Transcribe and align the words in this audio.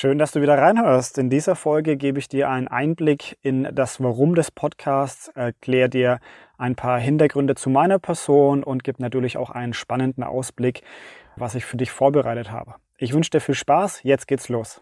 Schön, 0.00 0.16
dass 0.16 0.30
du 0.30 0.40
wieder 0.40 0.56
reinhörst. 0.56 1.18
In 1.18 1.28
dieser 1.28 1.56
Folge 1.56 1.96
gebe 1.96 2.20
ich 2.20 2.28
dir 2.28 2.48
einen 2.48 2.68
Einblick 2.68 3.36
in 3.42 3.68
das 3.72 4.00
Warum 4.00 4.36
des 4.36 4.52
Podcasts, 4.52 5.26
erkläre 5.34 5.88
dir 5.88 6.20
ein 6.56 6.76
paar 6.76 7.00
Hintergründe 7.00 7.56
zu 7.56 7.68
meiner 7.68 7.98
Person 7.98 8.62
und 8.62 8.84
gebe 8.84 9.02
natürlich 9.02 9.36
auch 9.36 9.50
einen 9.50 9.74
spannenden 9.74 10.22
Ausblick, 10.22 10.82
was 11.34 11.56
ich 11.56 11.64
für 11.64 11.78
dich 11.78 11.90
vorbereitet 11.90 12.52
habe. 12.52 12.76
Ich 12.96 13.12
wünsche 13.12 13.30
dir 13.30 13.40
viel 13.40 13.56
Spaß. 13.56 14.04
Jetzt 14.04 14.28
geht's 14.28 14.48
los. 14.48 14.80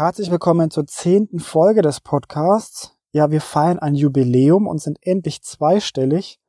Herzlich 0.00 0.30
willkommen 0.30 0.70
zur 0.70 0.86
zehnten 0.86 1.40
Folge 1.40 1.82
des 1.82 2.00
Podcasts. 2.00 2.96
Ja, 3.12 3.30
wir 3.30 3.42
feiern 3.42 3.78
ein 3.78 3.94
Jubiläum 3.94 4.66
und 4.66 4.80
sind 4.80 4.96
endlich 5.02 5.42
zweistellig. 5.42 6.40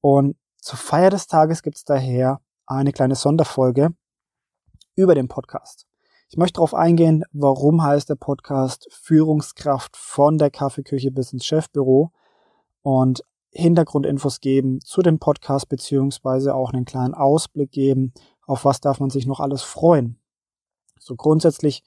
Und 0.00 0.38
zur 0.56 0.78
Feier 0.78 1.10
des 1.10 1.26
Tages 1.26 1.62
gibt 1.62 1.76
es 1.76 1.84
daher 1.84 2.40
eine 2.64 2.92
kleine 2.92 3.16
Sonderfolge 3.16 3.90
über 4.94 5.14
den 5.14 5.28
Podcast. 5.28 5.86
Ich 6.30 6.38
möchte 6.38 6.54
darauf 6.54 6.72
eingehen, 6.72 7.24
warum 7.32 7.82
heißt 7.82 8.08
der 8.08 8.14
Podcast 8.14 8.88
Führungskraft 8.90 9.94
von 9.94 10.38
der 10.38 10.50
Kaffeeküche 10.50 11.10
bis 11.10 11.34
ins 11.34 11.44
Chefbüro 11.44 12.12
und 12.80 13.22
Hintergrundinfos 13.50 14.40
geben 14.40 14.80
zu 14.80 15.02
dem 15.02 15.18
Podcast 15.18 15.68
beziehungsweise 15.68 16.54
auch 16.54 16.72
einen 16.72 16.86
kleinen 16.86 17.12
Ausblick 17.12 17.72
geben, 17.72 18.14
auf 18.46 18.64
was 18.64 18.80
darf 18.80 19.00
man 19.00 19.10
sich 19.10 19.26
noch 19.26 19.40
alles 19.40 19.60
freuen. 19.60 20.18
So 20.98 21.14
grundsätzlich 21.14 21.84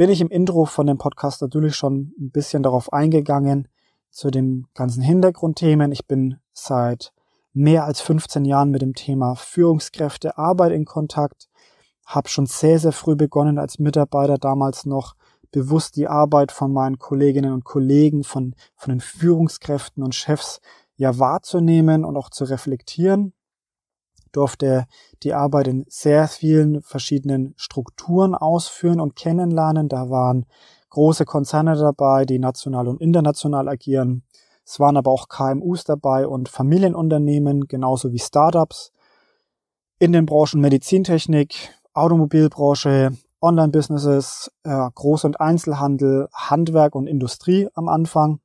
bin 0.00 0.08
ich 0.08 0.22
im 0.22 0.30
Intro 0.30 0.64
von 0.64 0.86
dem 0.86 0.96
Podcast 0.96 1.42
natürlich 1.42 1.76
schon 1.76 2.14
ein 2.18 2.30
bisschen 2.30 2.62
darauf 2.62 2.90
eingegangen, 2.90 3.68
zu 4.08 4.30
den 4.30 4.66
ganzen 4.72 5.02
Hintergrundthemen. 5.02 5.92
Ich 5.92 6.06
bin 6.06 6.38
seit 6.54 7.12
mehr 7.52 7.84
als 7.84 8.00
15 8.00 8.46
Jahren 8.46 8.70
mit 8.70 8.80
dem 8.80 8.94
Thema 8.94 9.34
Führungskräfte, 9.34 10.38
Arbeit 10.38 10.72
in 10.72 10.86
Kontakt, 10.86 11.50
habe 12.06 12.30
schon 12.30 12.46
sehr, 12.46 12.78
sehr 12.78 12.92
früh 12.92 13.14
begonnen 13.14 13.58
als 13.58 13.78
Mitarbeiter 13.78 14.38
damals 14.38 14.86
noch 14.86 15.16
bewusst 15.50 15.96
die 15.96 16.08
Arbeit 16.08 16.50
von 16.50 16.72
meinen 16.72 16.98
Kolleginnen 16.98 17.52
und 17.52 17.64
Kollegen, 17.64 18.24
von, 18.24 18.54
von 18.76 18.94
den 18.94 19.00
Führungskräften 19.00 20.02
und 20.02 20.14
Chefs 20.14 20.62
ja 20.96 21.18
wahrzunehmen 21.18 22.06
und 22.06 22.16
auch 22.16 22.30
zu 22.30 22.44
reflektieren 22.44 23.34
durfte 24.32 24.86
die 25.22 25.34
Arbeit 25.34 25.68
in 25.68 25.84
sehr 25.88 26.28
vielen 26.28 26.82
verschiedenen 26.82 27.54
Strukturen 27.56 28.34
ausführen 28.34 29.00
und 29.00 29.16
kennenlernen. 29.16 29.88
Da 29.88 30.10
waren 30.10 30.46
große 30.90 31.24
Konzerne 31.24 31.76
dabei, 31.76 32.24
die 32.24 32.38
national 32.38 32.88
und 32.88 33.00
international 33.00 33.68
agieren. 33.68 34.22
Es 34.64 34.78
waren 34.78 34.96
aber 34.96 35.10
auch 35.10 35.28
KMUs 35.28 35.84
dabei 35.84 36.26
und 36.26 36.48
Familienunternehmen, 36.48 37.66
genauso 37.66 38.12
wie 38.12 38.18
Startups 38.18 38.92
in 39.98 40.12
den 40.12 40.26
Branchen 40.26 40.60
Medizintechnik, 40.60 41.74
Automobilbranche, 41.92 43.12
Online-Businesses, 43.42 44.50
äh, 44.64 44.70
Groß- 44.70 45.26
und 45.26 45.40
Einzelhandel, 45.40 46.28
Handwerk 46.32 46.94
und 46.94 47.06
Industrie 47.06 47.68
am 47.74 47.88
Anfang 47.88 48.40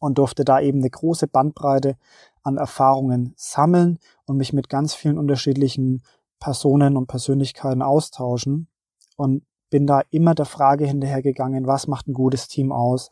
und 0.00 0.18
durfte 0.18 0.44
da 0.44 0.60
eben 0.60 0.78
eine 0.78 0.90
große 0.90 1.26
Bandbreite 1.26 1.96
an 2.42 2.56
Erfahrungen 2.56 3.34
sammeln 3.36 3.98
und 4.26 4.36
mich 4.36 4.52
mit 4.52 4.68
ganz 4.68 4.94
vielen 4.94 5.18
unterschiedlichen 5.18 6.02
Personen 6.40 6.96
und 6.96 7.06
Persönlichkeiten 7.06 7.82
austauschen 7.82 8.68
und 9.16 9.44
bin 9.70 9.86
da 9.86 10.02
immer 10.10 10.34
der 10.34 10.44
Frage 10.44 10.86
hinterhergegangen, 10.86 11.66
was 11.66 11.86
macht 11.86 12.06
ein 12.06 12.14
gutes 12.14 12.48
Team 12.48 12.70
aus? 12.70 13.10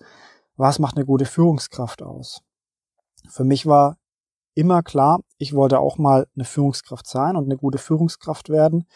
Was 0.57 0.79
macht 0.79 0.97
eine 0.97 1.07
gute 1.07 1.25
Führungskraft 1.25 2.03
aus? 2.03 2.43
Für 3.29 3.45
mich 3.45 3.67
war 3.67 3.97
immer 4.55 4.83
klar, 4.83 5.21
ich 5.39 5.55
wollte 5.55 5.81
auch 5.81 5.99
mal 5.99 6.27
eine 6.35 6.45
Führungskraft 6.45 7.07
sein 7.07 7.37
und 7.37 7.45
eine 7.45 7.57
gute 7.57 7.79
Führungskraft 7.79 8.49
werden. 8.49 8.87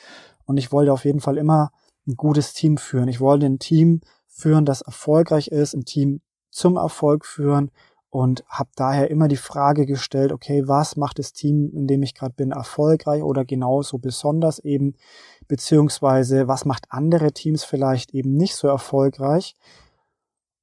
Und 0.44 0.58
ich 0.58 0.70
wollte 0.70 0.92
auf 0.92 1.04
jeden 1.04 1.20
Fall 1.20 1.38
immer 1.38 1.70
ein 2.06 2.14
gutes 2.14 2.52
Team 2.52 2.76
führen. 2.76 3.08
Ich 3.08 3.20
wollte 3.20 3.46
ein 3.46 3.58
Team 3.58 4.00
führen, 4.28 4.64
das 4.64 4.82
erfolgreich 4.82 5.48
ist, 5.48 5.74
ein 5.74 5.84
Team 5.84 6.20
zum 6.50 6.76
Erfolg 6.76 7.24
führen 7.24 7.70
und 8.10 8.44
habe 8.48 8.70
daher 8.76 9.10
immer 9.10 9.28
die 9.28 9.36
Frage 9.36 9.86
gestellt, 9.86 10.32
okay, 10.32 10.66
was 10.66 10.96
macht 10.96 11.18
das 11.18 11.32
Team, 11.32 11.70
in 11.74 11.86
dem 11.86 12.02
ich 12.02 12.14
gerade 12.14 12.34
bin, 12.34 12.52
erfolgreich 12.52 13.22
oder 13.22 13.44
genauso 13.44 13.98
besonders 13.98 14.58
eben, 14.60 14.94
beziehungsweise 15.48 16.48
was 16.48 16.64
macht 16.64 16.86
andere 16.90 17.32
Teams 17.32 17.64
vielleicht 17.64 18.14
eben 18.14 18.34
nicht 18.34 18.56
so 18.56 18.68
erfolgreich 18.68 19.56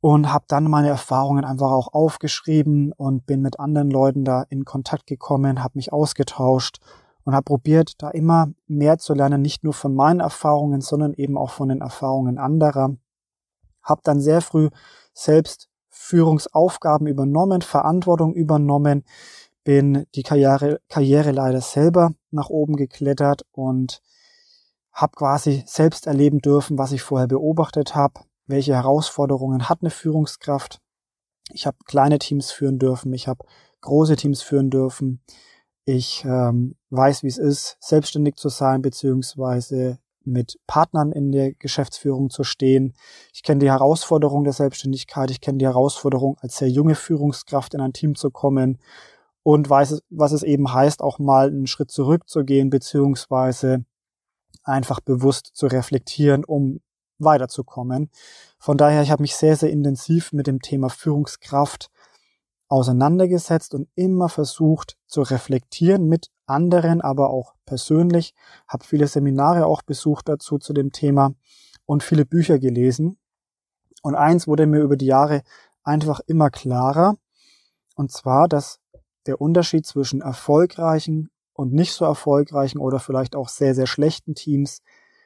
und 0.03 0.33
habe 0.33 0.43
dann 0.49 0.65
meine 0.65 0.89
Erfahrungen 0.89 1.45
einfach 1.45 1.71
auch 1.71 1.93
aufgeschrieben 1.93 2.91
und 2.91 3.25
bin 3.25 3.41
mit 3.41 3.59
anderen 3.61 3.89
Leuten 3.89 4.25
da 4.25 4.43
in 4.49 4.65
Kontakt 4.65 5.07
gekommen, 5.07 5.63
habe 5.63 5.77
mich 5.77 5.93
ausgetauscht 5.93 6.79
und 7.23 7.33
habe 7.33 7.45
probiert, 7.45 8.01
da 8.01 8.09
immer 8.09 8.49
mehr 8.67 8.97
zu 8.97 9.13
lernen, 9.13 9.41
nicht 9.41 9.63
nur 9.63 9.73
von 9.73 9.95
meinen 9.95 10.19
Erfahrungen, 10.19 10.81
sondern 10.81 11.13
eben 11.13 11.37
auch 11.37 11.51
von 11.51 11.69
den 11.69 11.79
Erfahrungen 11.79 12.37
anderer. 12.37 12.97
Habe 13.81 14.01
dann 14.03 14.19
sehr 14.19 14.41
früh 14.41 14.69
selbst 15.13 15.69
Führungsaufgaben 16.03 17.08
übernommen, 17.08 17.62
Verantwortung 17.62 18.34
übernommen, 18.34 19.06
bin 19.64 20.06
die 20.16 20.24
Karriere, 20.24 20.81
Karriere 20.90 21.31
leider 21.31 21.62
selber 21.62 22.12
nach 22.30 22.50
oben 22.50 22.75
geklettert 22.75 23.46
und 23.53 24.02
habe 24.91 25.14
quasi 25.16 25.64
selbst 25.66 26.06
erleben 26.06 26.40
dürfen, 26.40 26.78
was 26.78 26.91
ich 26.91 27.02
vorher 27.02 27.28
beobachtet 27.28 27.96
habe, 27.96 28.22
welche 28.47 28.75
Herausforderungen 28.75 29.69
hat 29.69 29.80
eine 29.81 29.91
Führungskraft. 29.91 30.81
Ich 31.53 31.66
habe 31.66 31.78
kleine 31.86 32.20
Teams 32.20 32.52
führen 32.52 32.80
dürfen, 32.80 33.14
ich 33.14 33.30
habe 33.30 33.46
große 33.80 34.18
Teams 34.18 34.41
führen 34.41 34.70
dürfen. 34.70 35.24
Ich 35.85 36.24
ähm, 36.25 36.75
weiß, 36.90 37.24
wie 37.24 37.28
es 37.28 37.38
ist, 37.38 37.78
selbstständig 37.80 38.35
zu 38.35 38.50
sein, 38.50 38.81
beziehungsweise 38.81 40.00
mit 40.25 40.59
Partnern 40.67 41.11
in 41.11 41.31
der 41.31 41.53
Geschäftsführung 41.53 42.29
zu 42.29 42.44
stehen. 42.44 42.94
Ich 43.34 43.44
kenne 43.44 43.59
die 43.59 43.69
Herausforderung 43.69 44.44
der 44.44 44.53
Selbstständigkeit, 44.53 45.31
ich 45.31 45.41
kenne 45.41 45.57
die 45.57 45.66
Herausforderung, 45.66 46.38
als 46.41 46.57
sehr 46.57 46.69
junge 46.69 46.95
Führungskraft 46.95 47.73
in 47.73 47.81
ein 47.81 47.94
Team 47.94 48.16
zu 48.16 48.31
kommen 48.31 48.79
und 49.44 49.69
weiß, 49.69 50.01
was 50.09 50.31
es 50.31 50.44
eben 50.44 50.73
heißt, 50.73 51.01
auch 51.01 51.19
mal 51.19 51.47
einen 51.47 51.67
Schritt 51.67 51.91
zurückzugehen, 51.91 52.69
beziehungsweise 52.69 53.85
einfach 54.63 55.01
bewusst 55.01 55.51
zu 55.53 55.67
reflektieren, 55.67 56.45
um 56.45 56.79
weiterzukommen. 57.19 58.09
Von 58.57 58.78
daher, 58.78 59.01
ich 59.01 59.11
habe 59.11 59.22
mich 59.22 59.35
sehr, 59.35 59.55
sehr 59.55 59.69
intensiv 59.69 60.31
mit 60.31 60.47
dem 60.47 60.61
Thema 60.61 60.90
Führungskraft 60.90 61.90
auseinandergesetzt 62.68 63.74
und 63.74 63.88
immer 63.96 64.29
versucht 64.29 64.97
zu 65.06 65.22
reflektieren 65.22 66.07
mit 66.07 66.29
anderen, 66.46 67.01
aber 67.01 67.29
auch 67.29 67.53
persönlich, 67.66 68.34
habe 68.68 68.85
viele 68.85 69.07
Seminare 69.07 69.66
auch 69.66 69.81
besucht 69.81 70.29
dazu 70.29 70.57
zu 70.57 70.73
dem 70.73 70.91
Thema 70.91 71.34
und 71.85 72.03
viele 72.03 72.25
Bücher 72.25 72.59
gelesen. 72.59 73.18
Und 74.02 74.16
eins 74.16 74.47
wurde 74.47 74.66
mir 74.66 74.81
über 74.81 74.97
die 74.97 75.06
Jahre 75.06 75.44
einfach 75.84 76.19
immer 76.25 76.50
klarer, 76.50 77.16
und 77.96 78.12
zwar, 78.12 78.47
dass 78.47 78.79
der 79.25 79.40
Unterschied 79.40 79.85
zwischen 79.85 80.22
erfolgreichen 80.22 81.29
und 81.53 81.73
nicht 81.73 81.94
so 81.94 82.06
erfolgreichen 82.06 82.79
oder 82.79 83.00
vielleicht 83.00 83.35
auch 83.35 83.50
sehr, 83.50 83.75
sehr 83.75 83.88
schlechten 83.88 84.35
Teams 84.35 84.81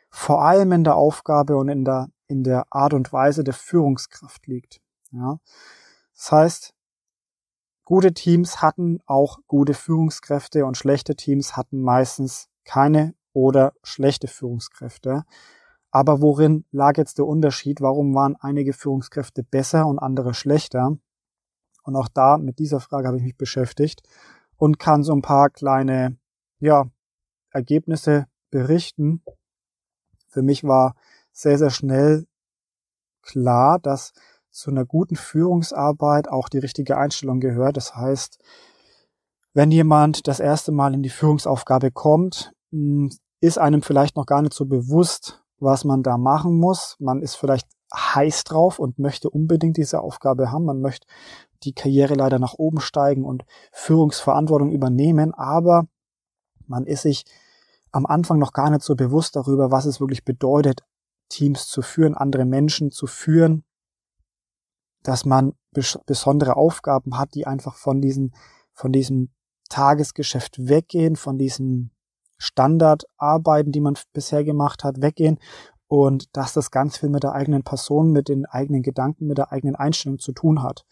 vor 0.09 0.44
allem 0.44 0.72
in 0.72 0.84
der 0.84 0.96
Aufgabe 0.96 1.58
und 1.58 1.70
in 1.70 1.86
der, 1.86 2.09
in 2.28 2.44
der 2.44 2.66
Art 2.70 2.94
und 2.94 3.12
Weise 3.14 3.44
der 3.44 3.53
Führungskraft 3.53 4.46
liegt. 4.47 4.81
Ja. 5.12 5.40
Das 6.16 6.31
heißt, 6.31 6.74
Gute 7.88 8.14
Teams 8.14 8.62
hatten 8.62 9.00
auch 9.06 9.40
gute 9.48 9.74
Führungskräfte 9.74 10.66
und 10.66 10.75
schlechte 10.75 11.16
Teams 11.16 11.56
hatten 11.56 11.80
meistens 11.80 12.50
keine 12.66 13.16
oder 13.31 13.72
schlechte 13.81 14.28
Führungskräfte. 14.28 15.24
Aber 15.90 16.20
worin 16.22 16.66
lag 16.72 16.97
jetzt 16.97 17.18
der 17.18 17.26
Unterschied? 17.26 17.80
Warum 17.80 18.14
waren 18.14 18.36
einige 18.42 18.74
Führungskräfte 18.74 19.42
besser 19.42 19.88
und 19.88 20.00
andere 20.00 20.34
schlechter? 20.34 20.97
Und 21.82 21.96
auch 21.96 22.09
da 22.09 22.38
mit 22.38 22.59
dieser 22.59 22.82
Frage 22.82 23.08
habe 23.08 23.20
ich 23.20 23.23
mich 23.23 23.38
beschäftigt 23.38 24.02
und 24.58 24.79
kann 24.79 25.02
so 25.02 25.14
ein 25.14 25.22
paar 25.22 25.50
kleine, 25.50 26.17
ja, 26.59 26.90
Ergebnisse 27.52 28.28
berichten. 28.50 29.23
Für 30.28 30.41
mich 30.41 30.66
war 30.66 30.94
sehr, 31.32 31.58
sehr 31.58 31.70
schnell 31.70 32.28
klar, 33.22 33.79
dass 33.79 34.11
zu 34.58 34.72
einer 34.72 34.86
guten 34.86 35.16
Führungsarbeit 35.16 36.28
auch 36.30 36.50
die 36.50 36.58
richtige 36.58 36.98
Einstellung 36.98 37.40
gehört. 37.40 37.78
Das 37.78 37.96
heißt, 37.96 38.40
wenn 39.54 39.72
jemand 39.72 40.28
das 40.28 40.40
erste 40.40 40.72
Mal 40.72 40.96
in 40.96 41.04
die 41.04 41.09
Führungsaufgabe 41.09 41.92
kommt, 41.92 42.54
hm, 42.72 43.12
ist 43.40 43.59
einem 43.59 43.84
vielleicht 43.84 44.16
noch 44.16 44.26
gar 44.26 44.42
nicht 44.42 44.56
so 44.56 44.66
bewusst, 44.66 45.44
was 45.59 45.86
man 45.86 46.02
da 46.02 46.18
machen 46.18 46.58
muss. 46.58 46.96
Man 47.00 47.22
ist 47.22 47.36
vielleicht 47.36 47.68
heiß 47.94 48.46
drauf 48.46 48.80
und 48.80 48.98
möchte 48.98 49.30
unbedingt 49.30 49.78
diese 49.78 50.02
Aufgabe 50.02 50.52
haben. 50.52 50.66
Man 50.66 50.82
möchte 50.82 51.06
die 51.62 51.74
Karriere 51.74 52.16
leider 52.16 52.40
nach 52.40 52.56
oben 52.56 52.80
steigen 52.80 53.26
und 53.26 53.46
Führungsverantwortung 53.72 54.72
übernehmen, 54.72 55.36
aber 55.36 55.88
man 56.66 56.88
ist 56.88 57.04
sich 57.04 57.26
am 57.92 58.08
Anfang 58.08 58.40
noch 58.40 58.54
gar 58.54 58.72
nicht 58.72 58.82
so 58.82 58.96
bewusst 58.96 59.36
darüber, 59.36 59.70
was 59.70 59.86
es 59.86 60.00
wirklich 60.00 60.26
bedeutet, 60.26 60.82
Teams 61.30 61.68
zu 61.68 61.84
führen, 61.84 62.16
andere 62.16 62.46
Menschen 62.46 62.90
zu 62.90 63.06
führen 63.06 63.64
dass 65.08 65.24
man 65.24 65.54
bes 65.72 65.98
besondere 66.06 66.58
Aufgaben 66.58 67.18
hat, 67.18 67.34
die 67.34 67.48
einfach 67.48 67.76
von 67.76 68.02
diesen, 68.02 68.36
von 68.74 68.92
diesem 68.92 69.30
Tagesgeschäft 69.70 70.68
weggehen, 70.68 71.16
von 71.16 71.38
diesen 71.38 71.92
Standardarbeiten, 72.38 73.72
die 73.72 73.80
man 73.80 73.98
bisher 74.12 74.44
gemacht 74.44 74.84
hat, 74.84 75.02
weggehen 75.02 75.40
und 75.88 76.36
dass 76.36 76.52
das 76.52 76.72
ganz 76.72 76.98
viel 76.98 77.08
mit 77.08 77.24
der 77.24 77.32
eigenen 77.32 77.64
Person, 77.64 78.12
mit 78.12 78.28
den 78.28 78.46
eigenen 78.46 78.84
Gedanken, 78.84 79.28
mit 79.28 79.38
der 79.38 79.54
eigenen 79.54 79.78
Einstellung 79.78 80.20
zu 80.20 80.34
tun 80.34 80.62
hat. 80.62 80.86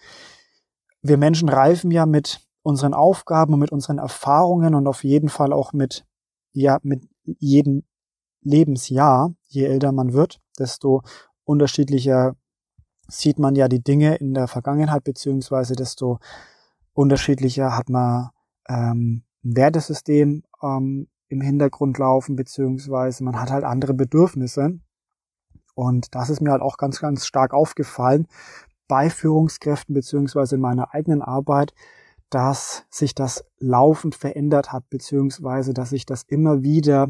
Wir 1.01 1.17
Menschen 1.17 1.49
reifen 1.49 1.91
ja 1.91 2.05
mit 2.05 2.39
unseren 2.63 2.93
Aufgaben 2.93 3.53
und 3.53 3.59
mit 3.59 3.73
unseren 3.73 3.97
Erfahrungen 3.97 4.75
und 4.75 4.87
auf 4.87 5.03
jeden 5.03 5.27
Fall 5.27 5.51
auch 5.51 5.73
mit, 5.73 6.05
ja, 6.53 6.79
mit 6.83 7.05
jedem 7.23 7.83
Lebensjahr. 8.43 9.35
Je 9.43 9.65
älter 9.65 9.91
man 9.91 10.13
wird, 10.13 10.39
desto 10.57 11.01
unterschiedlicher 11.43 12.37
sieht 13.07 13.39
man 13.39 13.55
ja 13.55 13.67
die 13.67 13.83
Dinge 13.83 14.15
in 14.15 14.33
der 14.33 14.47
Vergangenheit, 14.47 15.03
beziehungsweise 15.03 15.75
desto 15.75 16.19
unterschiedlicher 16.93 17.75
hat 17.75 17.89
man 17.89 18.29
ähm, 18.67 19.23
ein 19.43 19.55
Wertesystem 19.57 20.43
ähm, 20.61 21.07
im 21.27 21.41
Hintergrund 21.41 21.97
laufen, 21.97 22.35
beziehungsweise 22.35 23.23
man 23.23 23.39
hat 23.39 23.51
halt 23.51 23.63
andere 23.63 23.93
Bedürfnisse. 23.93 24.79
Und 25.75 26.15
das 26.15 26.29
ist 26.29 26.41
mir 26.41 26.51
halt 26.51 26.61
auch 26.61 26.77
ganz, 26.77 26.99
ganz 26.99 27.25
stark 27.25 27.53
aufgefallen 27.53 28.27
bei 28.87 29.09
Führungskräften, 29.09 29.93
beziehungsweise 29.93 30.55
in 30.55 30.61
meiner 30.61 30.93
eigenen 30.93 31.21
Arbeit, 31.21 31.73
dass 32.29 32.85
sich 32.89 33.13
das 33.13 33.45
laufend 33.59 34.15
verändert 34.15 34.71
hat, 34.71 34.89
beziehungsweise 34.89 35.73
dass 35.73 35.89
sich 35.89 36.05
das 36.05 36.23
immer 36.23 36.63
wieder 36.63 37.07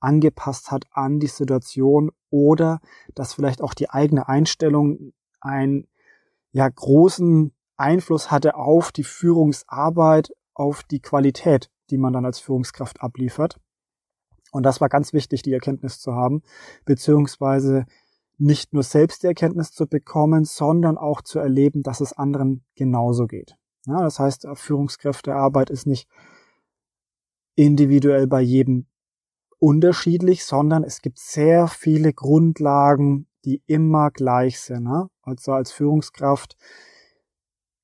angepasst 0.00 0.70
hat 0.70 0.84
an 0.92 1.20
die 1.20 1.26
Situation 1.26 2.10
oder 2.30 2.80
dass 3.14 3.34
vielleicht 3.34 3.62
auch 3.62 3.74
die 3.74 3.90
eigene 3.90 4.28
Einstellung 4.28 5.12
einen 5.40 5.86
ja, 6.52 6.68
großen 6.68 7.52
Einfluss 7.76 8.30
hatte 8.30 8.56
auf 8.56 8.92
die 8.92 9.04
Führungsarbeit, 9.04 10.32
auf 10.54 10.82
die 10.82 11.00
Qualität, 11.00 11.70
die 11.90 11.98
man 11.98 12.12
dann 12.12 12.24
als 12.24 12.40
Führungskraft 12.40 13.00
abliefert. 13.00 13.60
Und 14.50 14.64
das 14.64 14.80
war 14.80 14.88
ganz 14.88 15.12
wichtig, 15.12 15.42
die 15.42 15.52
Erkenntnis 15.52 16.00
zu 16.00 16.14
haben, 16.14 16.42
beziehungsweise 16.84 17.86
nicht 18.38 18.72
nur 18.72 18.82
selbst 18.82 19.22
die 19.22 19.26
Erkenntnis 19.26 19.72
zu 19.72 19.86
bekommen, 19.86 20.44
sondern 20.44 20.96
auch 20.96 21.22
zu 21.22 21.38
erleben, 21.38 21.82
dass 21.82 22.00
es 22.00 22.12
anderen 22.12 22.64
genauso 22.74 23.26
geht. 23.26 23.56
Ja, 23.86 24.02
das 24.02 24.18
heißt, 24.18 24.46
Führungskräftearbeit 24.54 25.70
ist 25.70 25.86
nicht 25.86 26.08
individuell 27.56 28.26
bei 28.26 28.40
jedem 28.40 28.86
unterschiedlich, 29.58 30.44
sondern 30.44 30.84
es 30.84 31.02
gibt 31.02 31.18
sehr 31.18 31.66
viele 31.66 32.12
Grundlagen, 32.12 33.27
die 33.44 33.62
immer 33.66 34.10
gleich 34.10 34.60
sind. 34.60 34.84
Ne? 34.84 35.08
Also 35.22 35.52
als 35.52 35.72
Führungskraft 35.72 36.56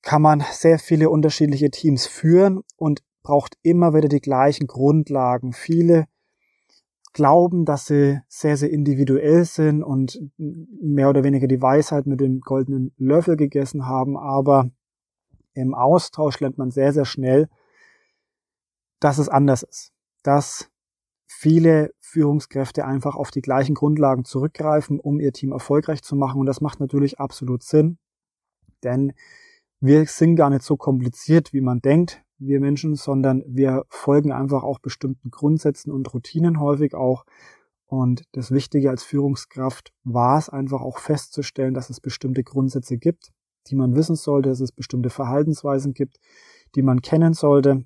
kann 0.03 0.23
man 0.23 0.45
sehr 0.51 0.79
viele 0.79 1.11
unterschiedliche 1.11 1.71
Teams 1.71 2.07
führen 2.07 2.63
und 2.77 3.03
braucht 3.23 3.57
immer 3.63 3.95
wieder 3.95 4.09
die 4.09 4.21
gleichen 4.21 4.67
Grundlagen. 4.67 5.53
Viele 5.53 6.07
glauben, 7.15 7.65
dass 7.65 7.87
sie 7.87 8.21
sehr, 8.29 8.57
sehr 8.57 8.71
individuell 8.71 9.45
sind 9.45 9.83
und 9.83 10.21
mehr 10.37 11.09
oder 11.09 11.25
weniger 11.25 11.47
die 11.47 11.63
Weisheit 11.63 12.07
mit 12.07 12.21
dem 12.21 12.41
goldenen 12.41 12.93
Löffel 12.99 13.37
gegessen 13.37 13.87
haben, 13.87 14.19
aber 14.19 14.71
im 15.55 15.75
Austausch 15.75 16.41
lernt 16.41 16.59
man 16.59 16.71
sehr, 16.71 16.93
sehr 16.93 17.05
schnell, 17.05 17.49
dass 19.01 19.19
es 19.19 19.29
anders 19.29 19.63
ist. 19.63 19.93
Dass 20.23 20.71
viele 21.27 21.93
Führungskräfte 22.01 22.85
einfach 22.85 23.17
auf 23.17 23.31
die 23.31 23.41
gleichen 23.41 23.75
Grundlagen 23.75 24.25
zurückgreifen, 24.25 25.01
um 25.01 25.21
ihr 25.21 25.33
Team 25.33 25.53
erfolgreich 25.53 26.03
zu 26.03 26.17
machen. 26.17 26.41
Und 26.41 26.47
das 26.47 26.61
macht 26.61 26.81
natürlich 26.81 27.19
absolut 27.19 27.63
Sinn, 27.63 27.99
denn 28.83 29.13
wir 29.81 30.07
sind 30.07 30.37
gar 30.37 30.51
nicht 30.51 30.63
so 30.63 30.77
kompliziert, 30.77 31.53
wie 31.53 31.61
man 31.61 31.81
denkt, 31.81 32.23
wir 32.39 32.61
Menschen, 32.61 32.95
sondern 32.95 33.43
wir 33.47 33.85
folgen 33.89 34.33
einfach 34.33 34.63
auch 34.63 34.79
bestimmten 34.79 35.31
Grundsätzen 35.31 35.93
und 35.93 36.13
Routinen 36.13 36.61
häufig 36.61 36.95
auch. 36.95 37.25
Und 37.87 38.25
das 38.33 38.51
Wichtige 38.51 38.91
als 38.91 39.03
Führungskraft 39.03 39.93
war 40.03 40.39
es 40.39 40.49
einfach 40.49 40.81
auch 40.81 40.99
festzustellen, 40.99 41.75
dass 41.75 41.91
es 41.91 42.01
bestimmte 42.01 42.43
Grundsätze 42.43 42.99
gibt, 42.99 43.33
die 43.69 43.77
man 43.77 43.95
wissen 43.95 44.17
sollte, 44.17 44.49
dass 44.49 44.61
es 44.61 44.73
bestimmte 44.73 45.11
Verhaltensweisen 45.11 45.93
gibt, 45.95 46.19
die 46.75 46.83
man 46.83 47.03
kennen 47.03 47.35
sollte. 47.35 47.85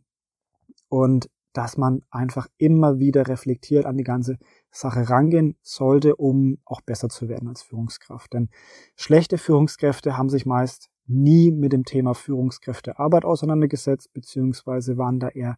Und 0.89 1.29
dass 1.53 1.77
man 1.77 2.03
einfach 2.11 2.47
immer 2.59 2.99
wieder 2.99 3.27
reflektiert 3.27 3.87
an 3.87 3.97
die 3.97 4.05
ganze 4.05 4.39
Sache 4.71 5.09
rangehen 5.09 5.57
sollte, 5.63 6.17
um 6.17 6.59
auch 6.65 6.81
besser 6.81 7.09
zu 7.09 7.29
werden 7.29 7.49
als 7.49 7.63
Führungskraft. 7.63 8.33
Denn 8.33 8.51
schlechte 8.97 9.39
Führungskräfte 9.39 10.17
haben 10.17 10.29
sich 10.29 10.47
meist 10.47 10.91
nie 11.07 11.51
mit 11.51 11.73
dem 11.73 11.85
Thema 11.85 12.15
Führungskräftearbeit 12.15 13.25
auseinandergesetzt, 13.25 14.13
beziehungsweise 14.13 14.99
waren 14.99 15.21
da 15.21 15.29
eher 15.29 15.57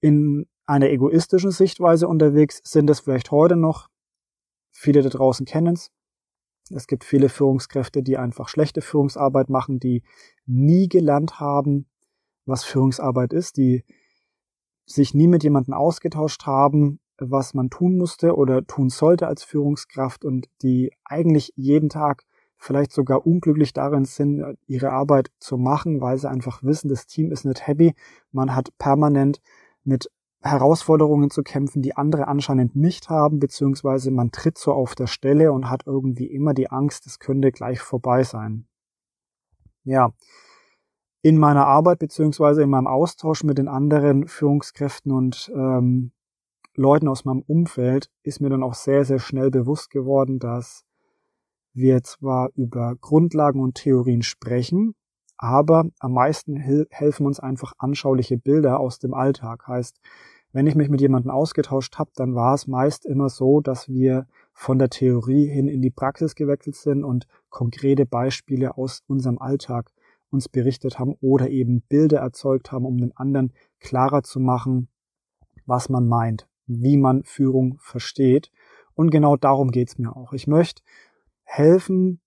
in 0.00 0.46
einer 0.66 0.90
egoistischen 0.90 1.50
Sichtweise 1.50 2.08
unterwegs, 2.08 2.60
sind 2.64 2.90
es 2.90 3.00
vielleicht 3.00 3.30
heute 3.30 3.56
noch. 3.56 3.88
Viele 4.70 5.02
da 5.02 5.08
draußen 5.08 5.46
kennen 5.46 5.74
es. 5.74 5.90
Es 6.70 6.86
gibt 6.86 7.04
viele 7.04 7.28
Führungskräfte, 7.28 8.02
die 8.02 8.16
einfach 8.16 8.48
schlechte 8.48 8.80
Führungsarbeit 8.80 9.50
machen, 9.50 9.78
die 9.78 10.02
nie 10.46 10.88
gelernt 10.88 11.38
haben, 11.38 11.86
was 12.46 12.64
Führungsarbeit 12.64 13.32
ist, 13.32 13.56
die 13.58 13.84
sich 14.86 15.14
nie 15.14 15.28
mit 15.28 15.42
jemandem 15.42 15.74
ausgetauscht 15.74 16.46
haben, 16.46 17.00
was 17.18 17.54
man 17.54 17.70
tun 17.70 17.96
musste 17.96 18.36
oder 18.36 18.66
tun 18.66 18.88
sollte 18.88 19.26
als 19.26 19.44
Führungskraft 19.44 20.24
und 20.24 20.48
die 20.62 20.92
eigentlich 21.04 21.52
jeden 21.56 21.88
Tag 21.88 22.24
vielleicht 22.56 22.92
sogar 22.92 23.26
unglücklich 23.26 23.72
darin 23.72 24.04
sind, 24.04 24.42
ihre 24.66 24.90
Arbeit 24.90 25.30
zu 25.38 25.58
machen, 25.58 26.00
weil 26.00 26.18
sie 26.18 26.28
einfach 26.28 26.62
wissen, 26.62 26.88
das 26.88 27.06
Team 27.06 27.30
ist 27.30 27.44
nicht 27.44 27.66
happy. 27.66 27.94
Man 28.32 28.54
hat 28.54 28.76
permanent 28.78 29.40
mit 29.84 30.10
Herausforderungen 30.40 31.30
zu 31.30 31.42
kämpfen, 31.42 31.82
die 31.82 31.96
andere 31.96 32.28
anscheinend 32.28 32.76
nicht 32.76 33.08
haben, 33.08 33.38
beziehungsweise 33.38 34.10
man 34.10 34.30
tritt 34.30 34.58
so 34.58 34.72
auf 34.72 34.94
der 34.94 35.06
Stelle 35.06 35.52
und 35.52 35.70
hat 35.70 35.86
irgendwie 35.86 36.26
immer 36.26 36.52
die 36.52 36.70
Angst, 36.70 37.06
es 37.06 37.18
könnte 37.18 37.50
gleich 37.50 37.80
vorbei 37.80 38.24
sein. 38.24 38.66
Ja, 39.84 40.12
in 41.24 41.38
meiner 41.38 41.66
Arbeit 41.66 42.00
beziehungsweise 42.00 42.62
in 42.62 42.68
meinem 42.68 42.86
Austausch 42.86 43.44
mit 43.44 43.56
den 43.56 43.66
anderen 43.66 44.28
Führungskräften 44.28 45.10
und 45.10 45.50
ähm, 45.54 46.12
Leuten 46.74 47.08
aus 47.08 47.24
meinem 47.24 47.40
Umfeld 47.46 48.10
ist 48.22 48.42
mir 48.42 48.50
dann 48.50 48.62
auch 48.62 48.74
sehr, 48.74 49.06
sehr 49.06 49.18
schnell 49.18 49.50
bewusst 49.50 49.88
geworden, 49.88 50.38
dass 50.38 50.84
wir 51.72 52.02
zwar 52.02 52.50
über 52.56 52.94
Grundlagen 53.00 53.60
und 53.60 53.76
Theorien 53.76 54.20
sprechen, 54.20 54.94
aber 55.38 55.86
am 55.98 56.12
meisten 56.12 56.56
helfen 56.56 57.24
uns 57.24 57.40
einfach 57.40 57.72
anschauliche 57.78 58.36
Bilder 58.36 58.78
aus 58.78 58.98
dem 58.98 59.14
Alltag. 59.14 59.66
Heißt, 59.66 59.98
wenn 60.52 60.66
ich 60.66 60.74
mich 60.74 60.90
mit 60.90 61.00
jemandem 61.00 61.30
ausgetauscht 61.30 61.96
habe, 61.96 62.10
dann 62.16 62.34
war 62.34 62.52
es 62.52 62.66
meist 62.66 63.06
immer 63.06 63.30
so, 63.30 63.62
dass 63.62 63.88
wir 63.88 64.26
von 64.52 64.78
der 64.78 64.90
Theorie 64.90 65.46
hin 65.46 65.68
in 65.68 65.80
die 65.80 65.90
Praxis 65.90 66.34
gewechselt 66.34 66.76
sind 66.76 67.02
und 67.02 67.26
konkrete 67.48 68.04
Beispiele 68.04 68.76
aus 68.76 69.02
unserem 69.06 69.38
Alltag 69.38 69.90
uns 70.34 70.48
berichtet 70.48 70.98
haben 70.98 71.14
oder 71.20 71.48
eben 71.48 71.80
Bilder 71.82 72.18
erzeugt 72.18 72.72
haben, 72.72 72.84
um 72.84 72.98
den 72.98 73.16
anderen 73.16 73.52
klarer 73.80 74.22
zu 74.22 74.40
machen, 74.40 74.88
was 75.64 75.88
man 75.88 76.06
meint, 76.06 76.46
wie 76.66 76.96
man 76.96 77.24
Führung 77.24 77.78
versteht. 77.78 78.50
Und 78.94 79.10
genau 79.10 79.36
darum 79.36 79.70
geht's 79.70 79.96
mir 79.96 80.14
auch. 80.14 80.32
Ich 80.32 80.46
möchte 80.46 80.82
helfen, 81.44 82.20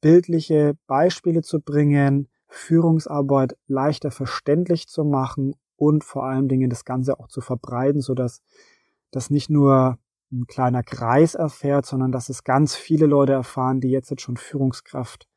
bildliche 0.00 0.78
Beispiele 0.86 1.42
zu 1.42 1.60
bringen, 1.60 2.28
Führungsarbeit 2.48 3.56
leichter 3.66 4.10
verständlich 4.10 4.88
zu 4.88 5.04
machen 5.04 5.54
und 5.76 6.04
vor 6.04 6.24
allen 6.24 6.48
Dingen 6.48 6.70
das 6.70 6.84
Ganze 6.84 7.18
auch 7.20 7.28
zu 7.28 7.40
verbreiten, 7.40 8.00
so 8.00 8.14
dass 8.14 8.42
das 9.10 9.30
nicht 9.30 9.50
nur 9.50 9.98
ein 10.32 10.46
kleiner 10.46 10.82
Kreis 10.82 11.34
erfährt, 11.34 11.86
sondern 11.86 12.12
dass 12.12 12.28
es 12.28 12.44
ganz 12.44 12.76
viele 12.76 13.06
Leute 13.06 13.32
erfahren, 13.32 13.80
die 13.80 13.90
jetzt 13.90 14.20
schon 14.20 14.36
Führungskraft 14.36 15.29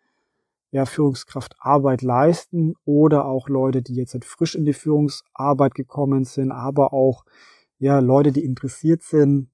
ja, 0.74 0.88
Führungskraft 0.88 1.56
Arbeit 1.60 2.01
leisten 2.01 2.74
oder 2.84 3.25
auch 3.25 3.48
Leute, 3.48 3.84
die 3.84 3.94
jetzt 3.94 4.15
halt 4.15 4.25
frisch 4.25 4.56
in 4.56 4.65
die 4.65 4.74
Führungsarbeit 4.74 5.75
gekommen 5.75 6.24
sind, 6.24 6.51
aber 6.51 6.94
auch 6.94 7.25
ja, 7.77 8.00
Leute, 8.00 8.32
die 8.32 8.44
interessiert 8.44 9.03
sind, 9.03 9.51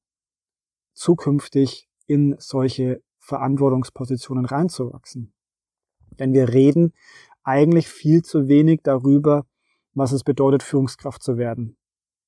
zukünftig 0.94 1.90
in 2.08 2.38
solche 2.40 3.04
Verantwortungspositionen 3.18 4.46
reinzuwachsen. 4.46 5.34
Denn 6.20 6.32
wir 6.32 6.54
reden 6.54 6.94
eigentlich 7.44 7.90
viel 7.90 8.22
zu 8.22 8.48
wenig 8.48 8.80
darüber, 8.84 9.46
was 9.94 10.14
es 10.14 10.24
bedeutet, 10.24 10.64
Führungskraft 10.64 11.22
zu 11.22 11.38
werden. 11.38 11.76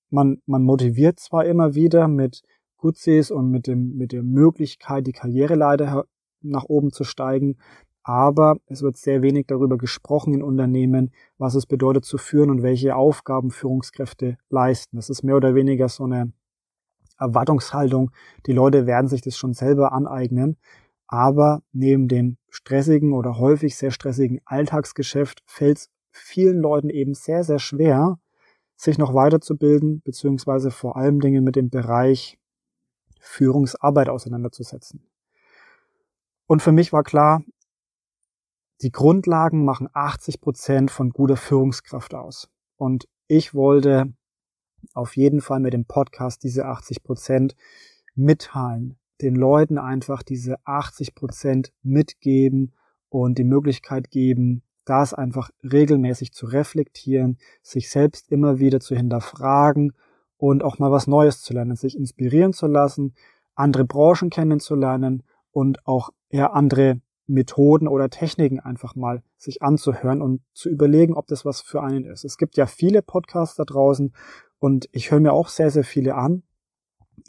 Man, 0.10 0.41
man 0.45 0.63
motiviert 0.63 1.17
zwar 1.17 1.45
immer 1.45 1.75
wieder 1.75 2.10
mit 2.10 2.41
Gutsees 2.75 3.31
und 3.31 3.51
mit, 3.51 3.67
dem, 3.67 3.95
mit 3.95 4.12
der 4.12 4.24
Möglichkeit, 4.24 5.07
die 5.07 5.13
Karriereleiter 5.13 6.07
nach 6.41 6.65
oben 6.65 6.91
zu 6.91 7.05
steigen, 7.05 7.57
aber 8.03 8.58
es 8.65 8.81
wird 8.81 8.98
sehr 8.98 9.22
wenig 9.22 9.48
darüber 9.48 9.77
gesprochen 9.77 10.34
in 10.34 10.43
Unternehmen, 10.43 11.12
was 11.38 11.55
es 11.55 11.65
bedeutet 11.65 12.05
zu 12.05 12.17
führen 12.17 12.50
und 12.50 12.63
welche 12.63 12.96
Aufgaben 12.96 13.51
Führungskräfte 13.51 14.38
leisten. 14.50 14.96
Das 14.96 15.10
ist 15.10 15.24
mehr 15.24 15.36
oder 15.36 15.55
weniger 15.55 15.88
so 15.89 16.05
eine 16.05 16.31
Erwartungshaltung. 17.20 18.12
Die 18.48 18.53
Leute 18.53 18.88
werden 18.88 19.08
sich 19.08 19.22
das 19.22 19.38
schon 19.38 19.53
selber 19.53 19.91
aneignen, 19.93 20.58
Aber 21.12 21.62
neben 21.74 22.08
dem 22.08 22.38
stressigen 22.50 23.12
oder 23.12 23.38
häufig 23.38 23.75
sehr 23.75 23.91
stressigen 23.91 24.39
Alltagsgeschäft 24.46 25.43
fällt 25.46 25.77
es 25.77 25.89
vielen 26.10 26.60
Leuten 26.60 26.89
eben 26.89 27.13
sehr, 27.13 27.43
sehr 27.43 27.60
schwer, 27.60 28.17
sich 28.77 28.98
noch 28.98 29.13
weiterzubilden, 29.13 30.01
beziehungsweise 30.03 30.72
vor 30.72 30.96
allem 30.96 31.20
Dinge 31.20 31.41
mit 31.41 31.58
dem 31.58 31.70
Bereich 31.70 32.39
Führungsarbeit 33.20 34.08
auseinanderzusetzen. 34.08 35.05
Und 36.48 36.62
für 36.62 36.72
mich 36.72 36.93
war 36.93 37.03
klar, 37.03 37.43
die 38.81 38.91
Grundlagen 38.91 39.63
machen 39.63 39.89
80 39.93 40.41
Prozent 40.41 40.91
von 40.91 41.11
guter 41.11 41.38
Führungskraft 41.38 42.13
aus. 42.13 42.50
Und 42.77 43.07
ich 43.27 43.53
wollte 43.53 44.13
auf 44.93 45.15
jeden 45.15 45.41
Fall 45.41 45.59
mit 45.59 45.73
dem 45.73 45.85
Podcast 45.85 46.43
diese 46.43 46.65
80 46.65 47.03
Prozent 47.03 47.55
mitteilen, 48.15 48.97
den 49.21 49.35
Leuten 49.35 49.77
einfach 49.77 50.23
diese 50.23 50.55
80 50.65 51.13
Prozent 51.13 51.71
mitgeben 51.83 52.73
und 53.09 53.38
die 53.38 53.43
Möglichkeit 53.43 54.09
geben, 54.09 54.63
das 54.85 55.13
einfach 55.13 55.51
regelmäßig 55.63 56.33
zu 56.33 56.47
reflektieren, 56.47 57.38
sich 57.61 57.89
selbst 57.91 58.31
immer 58.31 58.59
wieder 58.59 58.79
zu 58.79 58.95
hinterfragen 58.95 59.93
und 60.38 60.63
auch 60.63 60.79
mal 60.79 60.91
was 60.91 61.05
Neues 61.05 61.41
zu 61.41 61.53
lernen, 61.53 61.75
sich 61.75 61.95
inspirieren 61.95 62.53
zu 62.53 62.65
lassen, 62.65 63.13
andere 63.53 63.85
Branchen 63.85 64.31
kennenzulernen 64.31 65.23
und 65.51 65.85
auch 65.85 66.09
eher 66.29 66.55
andere 66.55 67.00
Methoden 67.31 67.88
oder 67.88 68.09
Techniken 68.09 68.59
einfach 68.59 68.95
mal 68.95 69.23
sich 69.38 69.61
anzuhören 69.61 70.21
und 70.21 70.41
zu 70.53 70.69
überlegen, 70.69 71.15
ob 71.15 71.27
das 71.27 71.45
was 71.45 71.61
für 71.61 71.81
einen 71.81 72.05
ist. 72.05 72.25
Es 72.25 72.38
gibt 72.38 72.57
ja 72.57 72.65
viele 72.65 73.01
Podcasts 73.01 73.55
da 73.55 73.63
draußen 73.63 74.13
und 74.59 74.89
ich 74.91 75.11
höre 75.11 75.19
mir 75.19 75.33
auch 75.33 75.47
sehr, 75.47 75.71
sehr 75.71 75.83
viele 75.83 76.15
an. 76.15 76.43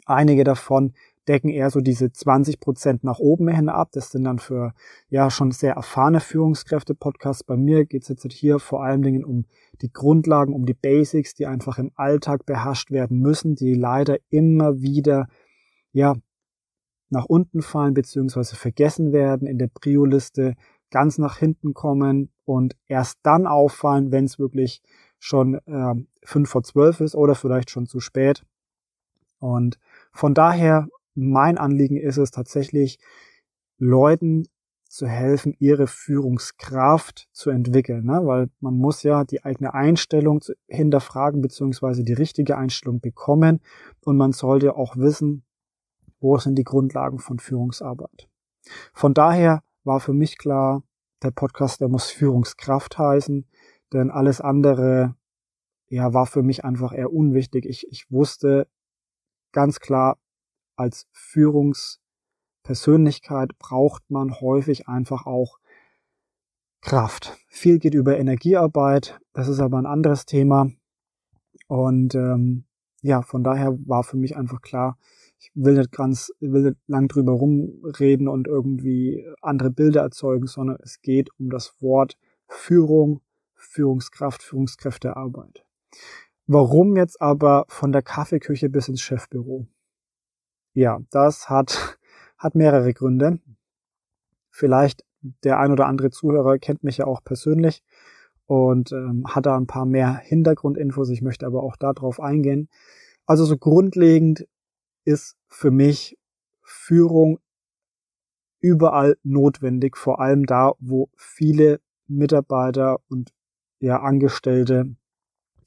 Einige 0.05 0.43
davon 0.43 0.93
decken 1.27 1.49
eher 1.49 1.69
so 1.69 1.79
diese 1.79 2.11
20 2.11 2.59
Prozent 2.59 3.03
nach 3.03 3.19
oben 3.19 3.47
hin 3.47 3.69
ab. 3.69 3.89
Das 3.93 4.11
sind 4.11 4.25
dann 4.25 4.39
für 4.39 4.73
ja 5.09 5.29
schon 5.29 5.51
sehr 5.51 5.73
erfahrene 5.75 6.19
Führungskräfte 6.19 6.95
Podcasts. 6.95 7.43
Bei 7.43 7.55
mir 7.55 7.85
geht 7.85 8.03
es 8.03 8.09
jetzt 8.09 8.31
hier 8.31 8.59
vor 8.59 8.83
allen 8.83 9.01
Dingen 9.01 9.23
um 9.23 9.45
die 9.81 9.91
Grundlagen, 9.91 10.53
um 10.53 10.65
die 10.65 10.73
Basics, 10.73 11.33
die 11.33 11.45
einfach 11.45 11.77
im 11.77 11.91
Alltag 11.95 12.45
beherrscht 12.45 12.91
werden 12.91 13.19
müssen, 13.19 13.55
die 13.55 13.73
leider 13.73 14.17
immer 14.29 14.81
wieder 14.81 15.27
ja 15.91 16.15
nach 17.13 17.25
unten 17.25 17.61
fallen 17.61 17.93
beziehungsweise 17.93 18.55
vergessen 18.55 19.13
werden 19.13 19.47
in 19.47 19.57
der 19.57 19.67
Prio-Liste, 19.67 20.55
ganz 20.89 21.17
nach 21.17 21.37
hinten 21.37 21.73
kommen 21.73 22.31
und 22.43 22.75
erst 22.87 23.19
dann 23.23 23.47
auffallen, 23.47 24.11
wenn 24.11 24.25
es 24.25 24.39
wirklich 24.39 24.81
schon 25.19 25.55
äh, 25.65 25.95
fünf 26.23 26.49
vor 26.49 26.63
zwölf 26.63 26.99
ist 26.99 27.15
oder 27.15 27.35
vielleicht 27.35 27.69
schon 27.69 27.85
zu 27.85 27.99
spät. 27.99 28.43
Und 29.39 29.79
von 30.11 30.33
daher 30.33 30.89
mein 31.15 31.57
Anliegen 31.57 31.97
ist 31.97 32.17
es 32.17 32.31
tatsächlich, 32.31 32.99
Leuten 33.77 34.47
zu 34.87 35.07
helfen, 35.07 35.55
ihre 35.59 35.87
Führungskraft 35.87 37.27
zu 37.31 37.49
entwickeln, 37.49 38.05
ne? 38.05 38.21
weil 38.23 38.49
man 38.59 38.77
muss 38.77 39.01
ja 39.03 39.23
die 39.23 39.43
eigene 39.43 39.73
Einstellung 39.73 40.41
hinterfragen 40.67 41.41
beziehungsweise 41.41 42.03
die 42.03 42.13
richtige 42.13 42.57
Einstellung 42.57 42.99
bekommen 43.01 43.59
und 44.05 44.17
man 44.17 44.31
sollte 44.31 44.75
auch 44.75 44.95
wissen, 44.95 45.43
wo 46.23 46.37
sind 46.37 46.55
die 46.55 46.63
Grundlagen 46.63 47.19
von 47.19 47.37
Führungsarbeit. 47.37 48.29
Von 48.93 49.13
daher 49.13 49.61
war 49.83 49.99
für 49.99 50.13
mich 50.13 50.37
klar, 50.37 50.83
der 51.21 51.31
Podcast, 51.31 51.81
der 51.81 51.89
muss 51.89 52.09
Führungskraft 52.09 52.97
heißen, 52.97 53.45
denn 53.91 54.09
alles 54.09 54.39
andere, 54.39 55.17
ja, 55.89 56.13
war 56.13 56.25
für 56.25 56.41
mich 56.41 56.63
einfach 56.63 56.93
eher 56.93 57.11
unwichtig. 57.11 57.65
Ich, 57.65 57.85
ich 57.91 58.09
wusste 58.09 58.69
ganz 59.51 59.81
klar, 59.81 60.17
als 60.77 61.09
Führungspersönlichkeit 61.11 63.57
braucht 63.59 64.09
man 64.09 64.39
häufig 64.39 64.87
einfach 64.87 65.25
auch 65.25 65.59
Kraft. 66.81 67.37
Viel 67.47 67.79
geht 67.79 67.95
über 67.95 68.17
Energiearbeit, 68.17 69.19
das 69.33 69.49
ist 69.49 69.59
aber 69.59 69.77
ein 69.77 69.85
anderes 69.85 70.25
Thema. 70.25 70.71
Und 71.67 72.15
ähm, 72.15 72.63
ja, 73.01 73.21
von 73.21 73.43
daher 73.43 73.77
war 73.85 74.03
für 74.03 74.15
mich 74.15 74.37
einfach 74.37 74.61
klar, 74.61 74.97
ich 75.43 75.51
will 75.55 75.73
nicht 75.73 75.91
ganz, 75.91 76.31
will 76.39 76.63
nicht 76.63 76.77
lang 76.87 77.09
drüber 77.09 77.33
rumreden 77.33 78.29
und 78.29 78.47
irgendwie 78.47 79.27
andere 79.41 79.71
Bilder 79.71 80.01
erzeugen, 80.01 80.47
sondern 80.47 80.77
es 80.81 81.01
geht 81.01 81.29
um 81.37 81.49
das 81.49 81.75
Wort 81.81 82.17
Führung, 82.47 83.21
Führungskraft, 83.55 84.41
Führungskräftearbeit. 84.41 85.65
Warum 86.47 86.95
jetzt 86.95 87.21
aber 87.21 87.65
von 87.67 87.91
der 87.91 88.01
Kaffeeküche 88.01 88.69
bis 88.69 88.87
ins 88.87 89.01
Chefbüro? 89.01 89.67
Ja, 90.73 91.01
das 91.11 91.49
hat, 91.49 91.97
hat 92.37 92.55
mehrere 92.55 92.93
Gründe. 92.93 93.39
Vielleicht 94.49 95.03
der 95.43 95.59
ein 95.59 95.71
oder 95.71 95.87
andere 95.87 96.09
Zuhörer 96.09 96.57
kennt 96.57 96.83
mich 96.83 96.97
ja 96.97 97.05
auch 97.05 97.23
persönlich 97.23 97.83
und 98.45 98.91
ähm, 98.93 99.25
hat 99.27 99.45
da 99.45 99.57
ein 99.57 99.67
paar 99.67 99.85
mehr 99.85 100.17
Hintergrundinfos. 100.17 101.09
Ich 101.09 101.21
möchte 101.21 101.45
aber 101.45 101.63
auch 101.63 101.75
darauf 101.75 102.19
eingehen. 102.19 102.69
Also 103.25 103.45
so 103.45 103.57
grundlegend 103.57 104.47
ist 105.05 105.37
für 105.47 105.71
mich 105.71 106.17
Führung 106.61 107.39
überall 108.59 109.17
notwendig, 109.23 109.97
vor 109.97 110.21
allem 110.21 110.45
da, 110.45 110.73
wo 110.79 111.09
viele 111.15 111.81
Mitarbeiter 112.07 112.99
und 113.09 113.33
ja 113.79 114.01
Angestellte 114.01 114.95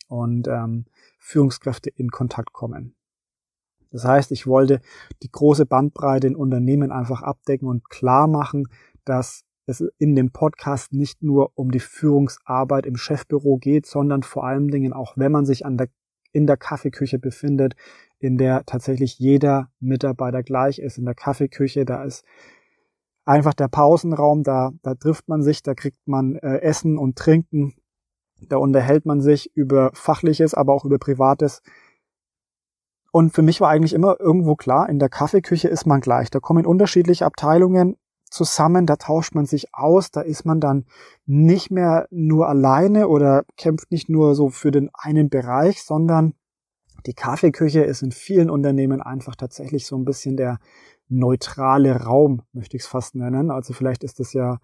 und 0.09 0.49
ähm, 0.49 0.87
Führungskräfte 1.19 1.91
in 1.91 2.11
Kontakt 2.11 2.53
kommen. 2.53 2.95
Das 3.91 4.05
heißt, 4.05 4.33
ich 4.33 4.47
wollte 4.47 4.81
die 5.23 5.31
große 5.31 5.67
Bandbreite 5.67 6.27
in 6.27 6.37
Unternehmen 6.37 6.91
einfach 6.91 7.23
abdecken 7.23 7.69
und 7.69 7.89
klar 7.89 8.27
machen, 8.27 8.69
dass 9.05 9.45
es 9.67 9.81
in 9.99 10.15
dem 10.15 10.31
Podcast 10.31 10.93
nicht 10.93 11.23
nur 11.23 11.53
um 11.55 11.71
die 11.71 11.81
Führungsarbeit 11.81 12.87
im 12.87 12.97
Chefbüro 12.97 13.59
geht, 13.59 13.87
sondern 13.87 14.23
vor 14.23 14.45
allen 14.45 14.69
Dingen 14.69 14.93
auch, 14.93 15.17
wenn 15.17 15.33
man 15.33 15.45
sich 15.45 15.67
an 15.67 15.77
der, 15.77 15.89
in 16.37 16.47
der 16.47 16.59
Kaffeeküche 16.59 17.19
befindet, 17.19 17.75
in 18.19 18.37
der 18.37 18.67
tatsächlich 18.67 19.19
jeder 19.19 19.71
Mitarbeiter 19.81 20.43
gleich 20.43 20.79
ist. 20.79 20.99
In 20.99 21.07
der 21.07 21.15
Kaffeeküche, 21.15 21.87
da 21.87 22.05
ist 22.05 22.25
einfach 23.25 23.55
der 23.55 23.69
Pausenraum, 23.69 24.43
da, 24.43 24.73
da 24.83 24.95
trifft 24.95 25.29
man 25.29 25.43
sich, 25.43 25.63
da 25.63 25.75
kriegt 25.75 26.07
man 26.07 26.37
äh, 26.37 26.59
Essen 26.59 26.99
und 26.99 27.17
Trinken, 27.17 27.75
da 28.41 28.59
unterhält 28.59 29.07
man 29.07 29.23
sich 29.23 29.57
über 29.57 29.91
Fachliches, 29.95 30.53
aber 30.53 30.75
auch 30.75 30.85
über 30.85 30.99
Privates. 30.99 31.63
Und 33.13 33.33
für 33.33 33.43
mich 33.43 33.63
war 33.63 33.71
eigentlich 33.71 33.95
immer 33.95 34.21
irgendwo 34.21 34.57
klar, 34.57 34.91
in 34.91 34.99
der 34.99 35.09
Kaffeeküche 35.09 35.69
ist 35.69 35.87
man 35.87 36.03
gleich. 36.03 36.31
Da 36.31 36.39
kommen 36.39 36.67
unterschiedliche 36.67 37.25
Abteilungen 37.25 37.97
zusammen, 38.37 38.87
da 38.87 38.97
tauscht 38.97 39.35
man 39.35 39.47
sich 39.47 39.75
aus, 39.75 40.11
da 40.11 40.21
ist 40.21 40.45
man 40.45 40.61
dann 40.61 40.85
nicht 41.25 41.71
mehr 41.71 42.07
nur 42.11 42.49
alleine 42.49 43.09
oder 43.09 43.45
kämpft 43.57 43.91
nicht 43.91 44.09
nur 44.09 44.35
so 44.35 44.51
für 44.51 44.71
den 44.71 44.91
einen 44.93 45.29
Bereich, 45.29 45.83
sondern 45.83 46.35
die 47.07 47.15
Kaffeeküche 47.15 47.83
ist 47.83 48.03
in 48.03 48.13
vielen 48.13 48.51
Unternehmen 48.51 49.01
einfach 49.01 49.37
tatsächlich 49.37 49.87
so 49.87 49.97
ein 49.97 50.05
bisschen 50.05 50.37
der 50.37 50.59
neutrale 51.09 52.03
Raum, 52.03 52.43
möchte 52.53 52.77
ich 52.77 52.83
es 52.83 52.89
fast 52.89 53.15
nennen. 53.15 53.51
Also 53.51 53.73
vielleicht 53.73 54.05
ist 54.05 54.21
das 54.21 54.33
ja 54.33 54.59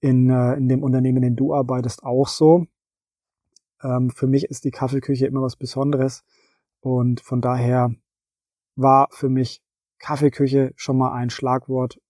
in, 0.00 0.30
äh, 0.30 0.54
in 0.54 0.68
dem 0.68 0.82
Unternehmen, 0.82 1.18
in 1.18 1.34
dem 1.34 1.36
du 1.36 1.54
arbeitest, 1.54 2.02
auch 2.02 2.28
so. 2.28 2.66
Ähm, 3.82 4.10
für 4.10 4.26
mich 4.26 4.44
ist 4.44 4.64
die 4.64 4.70
Kaffeeküche 4.70 5.26
immer 5.26 5.42
was 5.42 5.56
Besonderes. 5.56 6.24
Und 6.80 7.20
von 7.20 7.40
daher 7.40 7.94
war 8.76 9.08
für 9.10 9.28
mich 9.28 9.62
Kaffeeküche 9.98 10.72
schon 10.76 10.96
mal 10.96 11.12
ein 11.12 11.30
Schlagwort, 11.30 12.00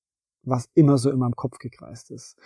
was 0.49 0.69
immer 0.75 0.99
so 0.99 1.11
in 1.11 1.19
meinem 1.19 1.37
Kopf 1.37 1.59
gekreist 1.59 2.11
ist. 2.11 2.37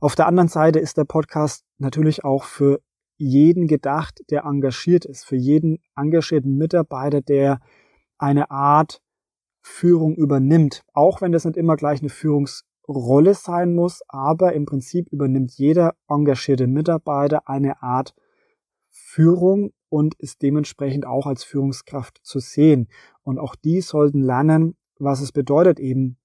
Auf 0.00 0.14
der 0.14 0.26
anderen 0.26 0.48
Seite 0.48 0.78
ist 0.78 0.96
der 0.96 1.04
Podcast 1.04 1.64
natürlich 1.78 2.24
auch 2.24 2.44
für 2.44 2.80
jeden 3.16 3.66
gedacht, 3.66 4.20
der 4.30 4.44
engagiert 4.44 5.04
ist, 5.04 5.24
für 5.24 5.36
jeden 5.36 5.78
engagierten 5.94 6.56
Mitarbeiter, 6.56 7.20
der 7.20 7.60
eine 8.18 8.50
Art 8.50 9.02
Führung 9.62 10.14
übernimmt, 10.14 10.82
auch 10.94 11.20
wenn 11.20 11.32
das 11.32 11.44
nicht 11.44 11.58
immer 11.58 11.76
gleich 11.76 12.00
eine 12.00 12.08
Führungsrolle 12.08 13.34
sein 13.34 13.74
muss, 13.74 14.00
aber 14.08 14.54
im 14.54 14.64
Prinzip 14.64 15.08
übernimmt 15.10 15.52
jeder 15.52 15.94
engagierte 16.08 16.66
Mitarbeiter 16.66 17.46
eine 17.46 17.82
Art 17.82 18.14
Führung 18.88 19.72
und 19.90 20.14
ist 20.14 20.42
dementsprechend 20.42 21.04
auch 21.04 21.26
als 21.26 21.44
Führungskraft 21.44 22.20
zu 22.22 22.38
sehen. 22.38 22.88
Und 23.22 23.38
auch 23.38 23.54
die 23.54 23.80
sollten 23.80 24.22
lernen, 24.22 24.76
was 24.98 25.20
es 25.20 25.32
bedeutet, 25.32 25.78
eben 25.78 26.16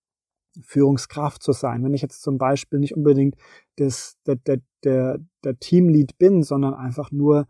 Führungskraft 0.63 1.41
zu 1.43 1.51
sein. 1.51 1.83
Wenn 1.83 1.93
ich 1.93 2.01
jetzt 2.01 2.21
zum 2.21 2.37
Beispiel 2.37 2.79
nicht 2.79 2.95
unbedingt 2.95 3.35
das, 3.77 4.17
der, 4.25 4.35
der, 4.35 4.59
der, 4.83 5.19
der 5.43 5.59
Teamlead 5.59 6.17
bin, 6.17 6.43
sondern 6.43 6.73
einfach 6.73 7.11
nur 7.11 7.47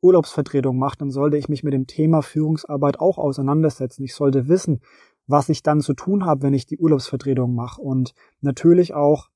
Urlaubsvertretung 0.00 0.78
mache, 0.78 0.98
dann 0.98 1.10
sollte 1.10 1.36
ich 1.36 1.48
mich 1.48 1.62
mit 1.62 1.72
dem 1.72 1.86
Thema 1.86 2.22
Führungsarbeit 2.22 3.00
auch 3.00 3.18
auseinandersetzen. 3.18 4.04
Ich 4.04 4.14
sollte 4.14 4.48
wissen, 4.48 4.80
was 5.26 5.48
ich 5.48 5.62
dann 5.62 5.80
zu 5.80 5.94
tun 5.94 6.24
habe, 6.24 6.42
wenn 6.42 6.54
ich 6.54 6.66
die 6.66 6.78
Urlaubsvertretung 6.78 7.54
mache. 7.54 7.80
Und 7.80 8.14
natürlich 8.40 8.94
auch 8.94 9.28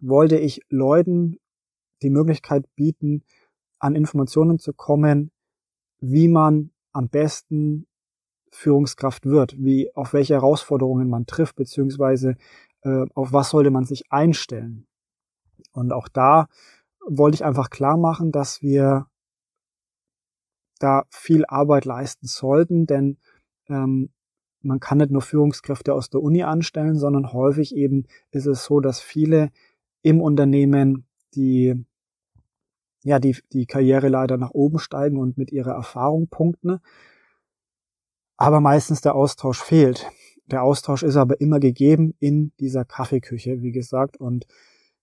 wollte 0.00 0.38
ich 0.38 0.62
Leuten 0.68 1.38
die 2.02 2.10
Möglichkeit 2.10 2.64
bieten, 2.74 3.24
an 3.78 3.94
Informationen 3.94 4.58
zu 4.58 4.72
kommen, 4.72 5.30
wie 6.00 6.28
man 6.28 6.70
am 6.92 7.08
besten 7.08 7.86
Führungskraft 8.50 9.26
wird, 9.26 9.54
wie 9.58 9.94
auf 9.94 10.12
welche 10.12 10.34
Herausforderungen 10.34 11.08
man 11.08 11.26
trifft, 11.26 11.56
beziehungsweise 11.56 12.36
äh, 12.82 13.06
auf 13.14 13.32
was 13.32 13.50
sollte 13.50 13.70
man 13.70 13.84
sich 13.84 14.10
einstellen. 14.10 14.86
Und 15.72 15.92
auch 15.92 16.08
da 16.08 16.48
wollte 17.06 17.36
ich 17.36 17.44
einfach 17.44 17.70
klar 17.70 17.96
machen, 17.96 18.32
dass 18.32 18.62
wir 18.62 19.06
da 20.78 21.04
viel 21.10 21.44
Arbeit 21.46 21.84
leisten 21.84 22.26
sollten, 22.26 22.86
denn 22.86 23.18
ähm, 23.68 24.10
man 24.62 24.80
kann 24.80 24.98
nicht 24.98 25.10
nur 25.10 25.22
Führungskräfte 25.22 25.94
aus 25.94 26.10
der 26.10 26.22
Uni 26.22 26.42
anstellen, 26.42 26.98
sondern 26.98 27.32
häufig 27.32 27.74
eben 27.74 28.06
ist 28.30 28.46
es 28.46 28.64
so, 28.64 28.80
dass 28.80 29.00
viele 29.00 29.50
im 30.02 30.20
Unternehmen 30.20 31.06
die 31.34 31.84
ja 33.02 33.18
die 33.18 33.36
die 33.52 33.66
Karriere 33.66 34.08
leider 34.08 34.36
nach 34.36 34.50
oben 34.50 34.78
steigen 34.78 35.18
und 35.18 35.38
mit 35.38 35.52
ihrer 35.52 35.72
Erfahrung 35.72 36.28
punkten, 36.28 36.80
aber 38.40 38.60
meistens 38.62 39.02
der 39.02 39.14
Austausch 39.14 39.62
fehlt. 39.62 40.10
Der 40.46 40.62
Austausch 40.62 41.02
ist 41.02 41.16
aber 41.16 41.42
immer 41.42 41.60
gegeben 41.60 42.14
in 42.20 42.52
dieser 42.58 42.86
Kaffeeküche, 42.86 43.60
wie 43.60 43.70
gesagt, 43.70 44.16
und 44.16 44.46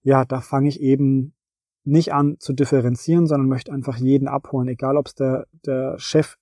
ja, 0.01 0.25
da 0.25 0.41
fange 0.41 0.67
ich 0.70 0.82
eben 0.82 1.36
nicht 1.84 2.13
an 2.13 2.38
zu 2.39 2.51
differenzieren, 2.53 3.27
sondern 3.27 3.48
möchte 3.48 3.72
einfach 3.72 3.98
jeden 3.98 4.27
abholen, 4.27 4.67
egal 4.67 4.98
ob 4.98 5.06
es 5.06 5.15
der, 5.15 5.46
der 5.65 6.00
Chef 6.00 6.38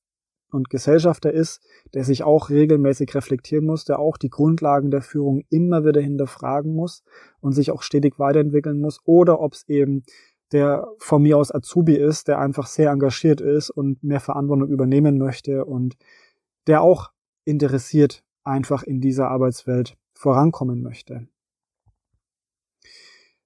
und 0.52 0.70
Gesellschafter 0.70 1.34
ist, 1.34 1.62
der 1.94 2.06
sich 2.06 2.24
auch 2.24 2.50
regelmäßig 2.50 3.14
reflektieren 3.14 3.66
muss, 3.66 3.84
der 3.84 4.00
auch 4.00 4.16
die 4.16 4.30
Grundlagen 4.30 4.90
der 4.90 5.02
Führung 5.02 5.44
immer 5.50 5.84
wieder 5.84 6.00
hinterfragen 6.00 6.74
muss 6.74 7.04
und 7.42 7.52
sich 7.52 7.72
auch 7.72 7.82
stetig 7.82 8.20
weiterentwickeln 8.20 8.80
muss, 8.80 9.02
oder 9.04 9.42
ob 9.42 9.54
es 9.54 9.68
eben 9.68 10.04
der 10.54 10.88
von 11.00 11.24
mir 11.24 11.38
aus 11.38 11.54
Azubi 11.54 11.96
ist, 11.96 12.30
der 12.30 12.40
einfach 12.40 12.68
sehr 12.68 12.92
engagiert 12.92 13.42
ist 13.42 13.70
und 13.70 14.02
mehr 14.02 14.22
Verantwortung 14.22 14.70
übernehmen 14.70 15.18
möchte 15.18 15.66
und 15.66 15.98
der 16.67 16.81
auch 16.81 17.12
interessiert 17.43 18.24
einfach 18.43 18.84
in 18.84 19.01
dieser 19.01 19.29
Arbeitswelt 19.29 19.98
vorankommen 20.13 20.81
möchte. 20.81 21.27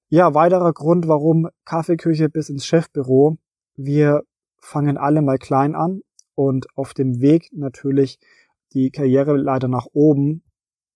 Ja, 0.09 0.33
weiterer 0.33 0.73
Grund, 0.73 1.07
warum 1.07 1.49
Kaffeeküche 1.65 2.29
bis 2.29 2.49
ins 2.49 2.65
Chefbüro. 2.65 3.37
Wir 3.75 4.23
fangen 4.57 4.97
alle 4.97 5.21
mal 5.21 5.37
klein 5.37 5.75
an 5.75 6.01
und 6.35 6.67
auf 6.75 6.93
dem 6.93 7.21
Weg 7.21 7.49
natürlich 7.51 8.19
die 8.73 8.91
Karriere 8.91 9.37
leider 9.37 9.67
nach 9.67 9.87
oben 9.93 10.43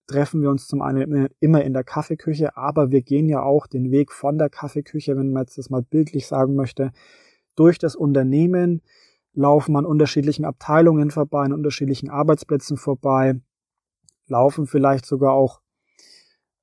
treffen 0.08 0.42
wir 0.42 0.50
uns 0.50 0.68
zum 0.68 0.82
einen 0.82 1.30
immer 1.40 1.64
in 1.64 1.74
der 1.74 1.84
Kaffeeküche, 1.84 2.58
aber 2.58 2.92
wir 2.92 3.02
gehen 3.02 3.30
ja 3.30 3.42
auch 3.42 3.68
den 3.68 3.92
Weg 3.92 4.12
von 4.12 4.38
der 4.38 4.50
Kaffeeküche, 4.50 5.16
wenn 5.16 5.32
man 5.32 5.44
jetzt 5.44 5.58
das 5.58 5.70
mal 5.70 5.82
bildlich 5.82 6.28
sagen 6.28 6.56
möchte, 6.56 6.92
durch 7.56 7.78
das 7.78 7.96
Unternehmen, 7.96 8.82
laufen 9.34 9.76
an 9.76 9.86
unterschiedlichen 9.86 10.46
Abteilungen 10.46 11.12
vorbei, 11.12 11.44
an 11.44 11.54
unterschiedlichen 11.54 12.10
Arbeitsplätzen 12.10 12.78
vorbei, 12.78 13.40
laufen 14.28 14.68
vielleicht 14.68 15.06
sogar 15.06 15.34
auch 15.34 15.62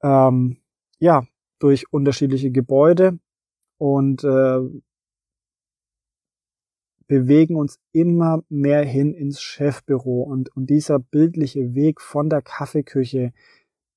ähm, 0.02 0.58
ja 0.98 1.24
durch 1.58 1.92
unterschiedliche 1.92 2.50
Gebäude 2.50 3.18
und 3.78 4.24
äh, 4.24 4.60
bewegen 7.06 7.56
uns 7.56 7.80
immer 7.90 8.44
mehr 8.48 8.84
hin 8.84 9.14
ins 9.14 9.42
Chefbüro. 9.42 10.22
Und, 10.22 10.54
und 10.56 10.70
dieser 10.70 11.00
bildliche 11.00 11.74
Weg 11.74 12.00
von 12.00 12.30
der 12.30 12.40
Kaffeeküche 12.40 13.32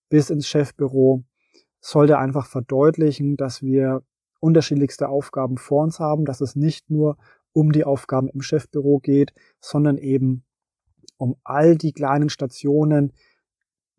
bis 0.09 0.31
ins 0.31 0.47
Chefbüro 0.47 1.23
sollte 1.79 2.17
einfach 2.17 2.47
verdeutlichen, 2.47 3.37
dass 3.37 3.61
wir 3.61 4.01
unterschiedlichste 4.39 5.09
Aufgaben 5.09 5.57
vor 5.57 5.83
uns 5.83 5.99
haben, 5.99 6.25
dass 6.25 6.41
es 6.41 6.55
nicht 6.55 6.89
nur 6.89 7.17
um 7.53 7.71
die 7.71 7.85
Aufgaben 7.85 8.27
im 8.29 8.41
Chefbüro 8.41 8.99
geht, 8.99 9.33
sondern 9.59 9.97
eben 9.97 10.43
um 11.17 11.35
all 11.43 11.77
die 11.77 11.93
kleinen 11.93 12.29
Stationen, 12.29 13.13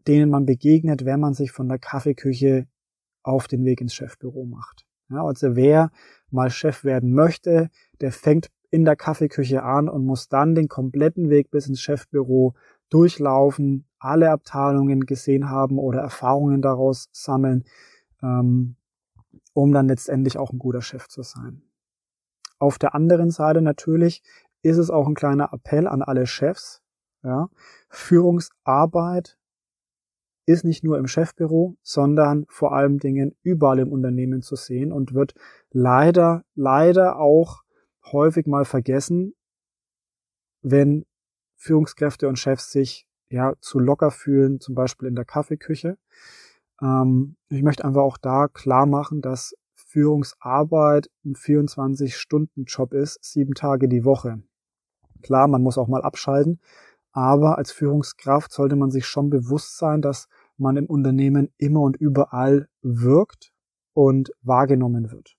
denen 0.06 0.30
man 0.30 0.44
begegnet, 0.44 1.04
wenn 1.04 1.20
man 1.20 1.34
sich 1.34 1.52
von 1.52 1.68
der 1.68 1.78
Kaffeeküche 1.78 2.66
auf 3.23 3.49
den 3.49 3.64
Weg 3.64 3.80
ins 3.80 3.94
Chefbüro 3.94 4.44
macht. 4.44 4.84
Ja, 5.08 5.25
also 5.25 5.56
wer 5.56 5.90
mal 6.30 6.50
Chef 6.50 6.84
werden 6.84 7.12
möchte, 7.12 7.70
der 8.00 8.12
fängt 8.12 8.50
in 8.70 8.84
der 8.84 8.96
Kaffeeküche 8.96 9.62
an 9.62 9.88
und 9.88 10.04
muss 10.04 10.28
dann 10.28 10.54
den 10.54 10.69
kompletten 10.69 11.30
Weg 11.30 11.50
bis 11.50 11.69
ins 11.69 11.80
Chefbüro 11.80 12.54
durchlaufen, 12.90 13.86
alle 13.99 14.30
Abteilungen 14.30 15.06
gesehen 15.06 15.49
haben 15.49 15.78
oder 15.78 16.00
Erfahrungen 16.00 16.60
daraus 16.60 17.08
sammeln, 17.12 17.64
ähm, 18.23 18.76
um 19.52 19.73
dann 19.73 19.88
letztendlich 19.88 20.38
auch 20.38 20.52
ein 20.52 20.58
guter 20.58 20.82
Chef 20.82 21.08
zu 21.08 21.23
sein. 21.23 21.62
Auf 22.65 22.79
der 22.79 22.95
anderen 22.95 23.31
Seite 23.31 23.61
natürlich 23.61 24.23
ist 24.63 24.79
es 24.79 24.89
auch 24.89 25.07
ein 25.07 25.15
kleiner 25.15 25.53
Appell 25.53 25.87
an 25.87 26.00
alle 26.00 26.27
Chefs. 26.27 26.83
Ja, 27.23 27.50
Führungsarbeit 27.91 29.37
ist 30.47 30.65
nicht 30.65 30.83
nur 30.83 30.97
im 30.97 31.07
Chefbüro, 31.07 31.77
sondern 31.83 32.47
vor 32.49 32.75
allem 32.75 32.99
Dingen 32.99 33.37
überall 33.43 33.81
im 33.81 33.93
Unternehmen 33.93 34.41
zu 34.41 34.57
sehen 34.57 34.93
und 34.93 35.13
wird 35.13 35.35
leider, 35.73 36.43
leider 36.55 37.19
auch 37.19 37.65
häufig 38.11 38.47
mal 38.47 38.65
vergessen, 38.65 39.35
wenn 40.63 41.05
Führungskräfte 41.57 42.29
und 42.29 42.39
Chefs 42.39 42.73
sich 42.73 43.07
ja 43.29 43.53
zu 43.61 43.79
locker 43.79 44.11
fühlen, 44.11 44.59
zum 44.59 44.75
Beispiel 44.75 45.09
in 45.09 45.17
der 45.17 45.27
Kaffeeküche. 45.27 45.99
Ähm, 46.81 47.37
ich 47.50 47.63
möchte 47.63 47.85
einfach 47.85 48.03
auch 48.03 48.17
da 48.17 48.49
klar 48.49 48.87
machen, 48.87 49.21
dass 49.21 49.55
Führungsarbeit 49.95 51.09
ein 51.25 51.37
24-Stunden-Job 51.37 52.95
ist, 52.95 53.23
sieben 53.23 53.54
Tage 53.54 53.89
die 53.89 54.04
Woche. 54.04 54.43
Klar, 55.23 55.47
man 55.47 55.63
muss 55.63 55.78
auch 55.78 55.87
mal 55.87 56.02
abschalten, 56.02 56.59
aber 57.13 57.59
als 57.59 57.71
Führungskraft 57.71 58.50
sollte 58.50 58.75
man 58.75 58.91
sich 58.91 59.07
schon 59.07 59.30
bewusst 59.30 59.78
sein, 59.78 60.02
dass 60.02 60.26
man 60.57 60.76
im 60.76 60.87
Unternehmen 60.87 61.52
immer 61.59 61.83
und 61.83 61.97
überall 61.97 62.67
wirkt 62.83 63.52
und 63.93 64.33
wahrgenommen 64.43 65.13
wird. 65.13 65.37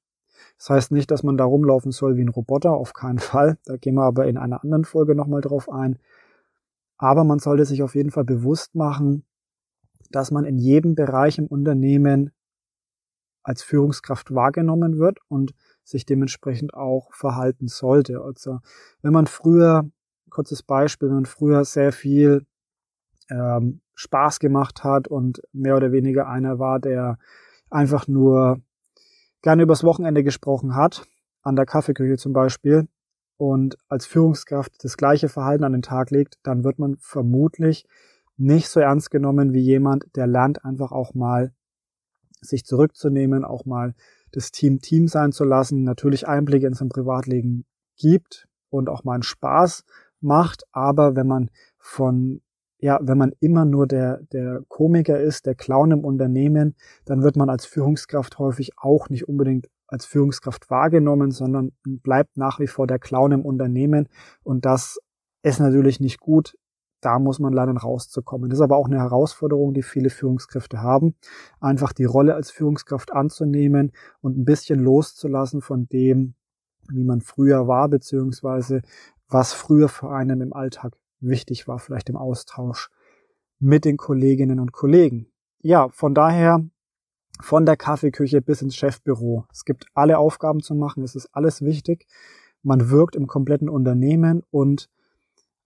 Das 0.57 0.69
heißt 0.69 0.91
nicht, 0.93 1.11
dass 1.11 1.21
man 1.21 1.35
da 1.35 1.43
rumlaufen 1.43 1.91
soll 1.91 2.15
wie 2.15 2.23
ein 2.23 2.29
Roboter, 2.29 2.71
auf 2.71 2.93
keinen 2.93 3.19
Fall. 3.19 3.57
Da 3.65 3.75
gehen 3.75 3.95
wir 3.95 4.03
aber 4.03 4.25
in 4.25 4.37
einer 4.37 4.63
anderen 4.63 4.85
Folge 4.85 5.15
nochmal 5.15 5.41
drauf 5.41 5.69
ein. 5.69 5.99
Aber 6.97 7.25
man 7.25 7.39
sollte 7.39 7.65
sich 7.65 7.83
auf 7.83 7.93
jeden 7.93 8.11
Fall 8.11 8.23
bewusst 8.23 8.73
machen, 8.73 9.25
dass 10.11 10.31
man 10.31 10.45
in 10.45 10.57
jedem 10.57 10.95
Bereich 10.95 11.39
im 11.39 11.47
Unternehmen 11.47 12.31
als 13.45 13.61
Führungskraft 13.61 14.33
wahrgenommen 14.33 14.97
wird 14.97 15.19
und 15.29 15.53
sich 15.83 16.05
dementsprechend 16.05 16.73
auch 16.73 17.13
verhalten 17.13 17.67
sollte. 17.67 18.21
Also 18.21 18.59
wenn 19.01 19.13
man 19.13 19.27
früher, 19.27 19.87
kurzes 20.31 20.63
Beispiel, 20.63 21.09
wenn 21.09 21.15
man 21.15 21.25
früher 21.25 21.63
sehr 21.63 21.91
viel 21.91 22.45
ähm, 23.29 23.81
Spaß 23.93 24.39
gemacht 24.39 24.83
hat 24.83 25.07
und 25.07 25.41
mehr 25.53 25.77
oder 25.77 25.91
weniger 25.91 26.27
einer 26.27 26.57
war, 26.57 26.79
der 26.79 27.17
einfach 27.69 28.07
nur 28.07 28.61
gerne 29.43 29.63
übers 29.63 29.83
Wochenende 29.83 30.23
gesprochen 30.23 30.75
hat, 30.75 31.05
an 31.43 31.55
der 31.55 31.67
Kaffeeküche 31.67 32.17
zum 32.17 32.33
Beispiel, 32.33 32.87
und 33.37 33.77
als 33.89 34.05
Führungskraft 34.05 34.83
das 34.83 34.97
gleiche 34.97 35.29
Verhalten 35.29 35.65
an 35.65 35.73
den 35.73 35.81
Tag 35.81 36.09
legt, 36.09 36.39
dann 36.43 36.63
wird 36.63 36.79
man 36.79 36.95
vermutlich 36.99 37.85
nicht 38.37 38.69
so 38.69 38.79
ernst 38.79 39.11
genommen 39.11 39.53
wie 39.53 39.59
jemand, 39.59 40.05
der 40.15 40.25
lernt 40.25 40.63
einfach 40.63 40.91
auch 40.91 41.13
mal 41.13 41.53
sich 42.47 42.65
zurückzunehmen, 42.65 43.43
auch 43.43 43.65
mal 43.65 43.93
das 44.31 44.51
Team 44.51 44.79
Team 44.79 45.07
sein 45.07 45.31
zu 45.31 45.43
lassen, 45.43 45.83
natürlich 45.83 46.27
Einblicke 46.27 46.67
in 46.67 46.73
sein 46.73 46.89
Privatleben 46.89 47.65
gibt 47.97 48.47
und 48.69 48.89
auch 48.89 49.03
mal 49.03 49.13
einen 49.13 49.23
Spaß 49.23 49.83
macht. 50.19 50.63
Aber 50.71 51.15
wenn 51.15 51.27
man 51.27 51.49
von, 51.77 52.41
ja, 52.79 52.99
wenn 53.01 53.17
man 53.17 53.31
immer 53.39 53.65
nur 53.65 53.87
der, 53.87 54.21
der 54.33 54.63
Komiker 54.67 55.19
ist, 55.19 55.45
der 55.45 55.55
Clown 55.55 55.91
im 55.91 56.05
Unternehmen, 56.05 56.75
dann 57.05 57.23
wird 57.23 57.37
man 57.37 57.49
als 57.49 57.65
Führungskraft 57.65 58.39
häufig 58.39 58.71
auch 58.77 59.09
nicht 59.09 59.27
unbedingt 59.27 59.67
als 59.87 60.05
Führungskraft 60.05 60.69
wahrgenommen, 60.69 61.31
sondern 61.31 61.71
bleibt 61.83 62.37
nach 62.37 62.59
wie 62.59 62.67
vor 62.67 62.87
der 62.87 62.99
Clown 62.99 63.31
im 63.31 63.45
Unternehmen. 63.45 64.09
Und 64.43 64.65
das 64.65 64.99
ist 65.43 65.59
natürlich 65.59 65.99
nicht 65.99 66.19
gut 66.19 66.55
da 67.01 67.19
muss 67.19 67.39
man 67.39 67.53
lernen 67.53 67.77
rauszukommen. 67.77 68.49
Das 68.49 68.59
ist 68.59 68.63
aber 68.63 68.77
auch 68.77 68.87
eine 68.87 68.99
Herausforderung, 68.99 69.73
die 69.73 69.83
viele 69.83 70.09
Führungskräfte 70.09 70.81
haben, 70.81 71.15
einfach 71.59 71.93
die 71.93 72.05
Rolle 72.05 72.35
als 72.35 72.51
Führungskraft 72.51 73.11
anzunehmen 73.13 73.91
und 74.21 74.37
ein 74.37 74.45
bisschen 74.45 74.79
loszulassen 74.79 75.61
von 75.61 75.87
dem, 75.87 76.35
wie 76.89 77.03
man 77.03 77.21
früher 77.21 77.67
war, 77.67 77.89
beziehungsweise 77.89 78.81
was 79.27 79.53
früher 79.53 79.89
für 79.89 80.11
einen 80.11 80.41
im 80.41 80.53
Alltag 80.53 80.97
wichtig 81.19 81.67
war, 81.67 81.79
vielleicht 81.79 82.09
im 82.09 82.17
Austausch 82.17 82.89
mit 83.59 83.85
den 83.85 83.97
Kolleginnen 83.97 84.59
und 84.59 84.71
Kollegen. 84.71 85.27
Ja, 85.61 85.89
von 85.89 86.13
daher 86.13 86.63
von 87.41 87.65
der 87.65 87.77
Kaffeeküche 87.77 88.41
bis 88.41 88.61
ins 88.61 88.75
Chefbüro. 88.75 89.45
Es 89.51 89.65
gibt 89.65 89.85
alle 89.93 90.17
Aufgaben 90.17 90.61
zu 90.61 90.75
machen, 90.75 91.03
es 91.03 91.15
ist 91.15 91.29
alles 91.33 91.61
wichtig. 91.61 92.07
Man 92.63 92.89
wirkt 92.89 93.15
im 93.15 93.27
kompletten 93.27 93.69
Unternehmen 93.69 94.43
und 94.51 94.89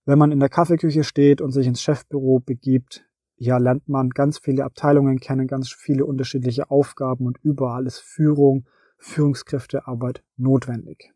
wenn 0.04 0.18
man 0.18 0.32
in 0.32 0.40
der 0.40 0.48
Kaffeeküche 0.48 1.04
steht 1.04 1.40
und 1.40 1.52
sich 1.52 1.66
ins 1.66 1.82
Chefbüro 1.82 2.40
begibt, 2.40 3.04
ja, 3.36 3.56
lernt 3.58 3.88
man 3.88 4.10
ganz 4.10 4.38
viele 4.38 4.64
Abteilungen 4.64 5.18
kennen, 5.18 5.46
ganz 5.46 5.70
viele 5.70 6.04
unterschiedliche 6.04 6.70
Aufgaben 6.70 7.26
und 7.26 7.38
überall 7.42 7.86
ist 7.86 8.00
Führung, 8.00 8.66
Führungskräftearbeit 8.98 10.22
notwendig. 10.36 11.12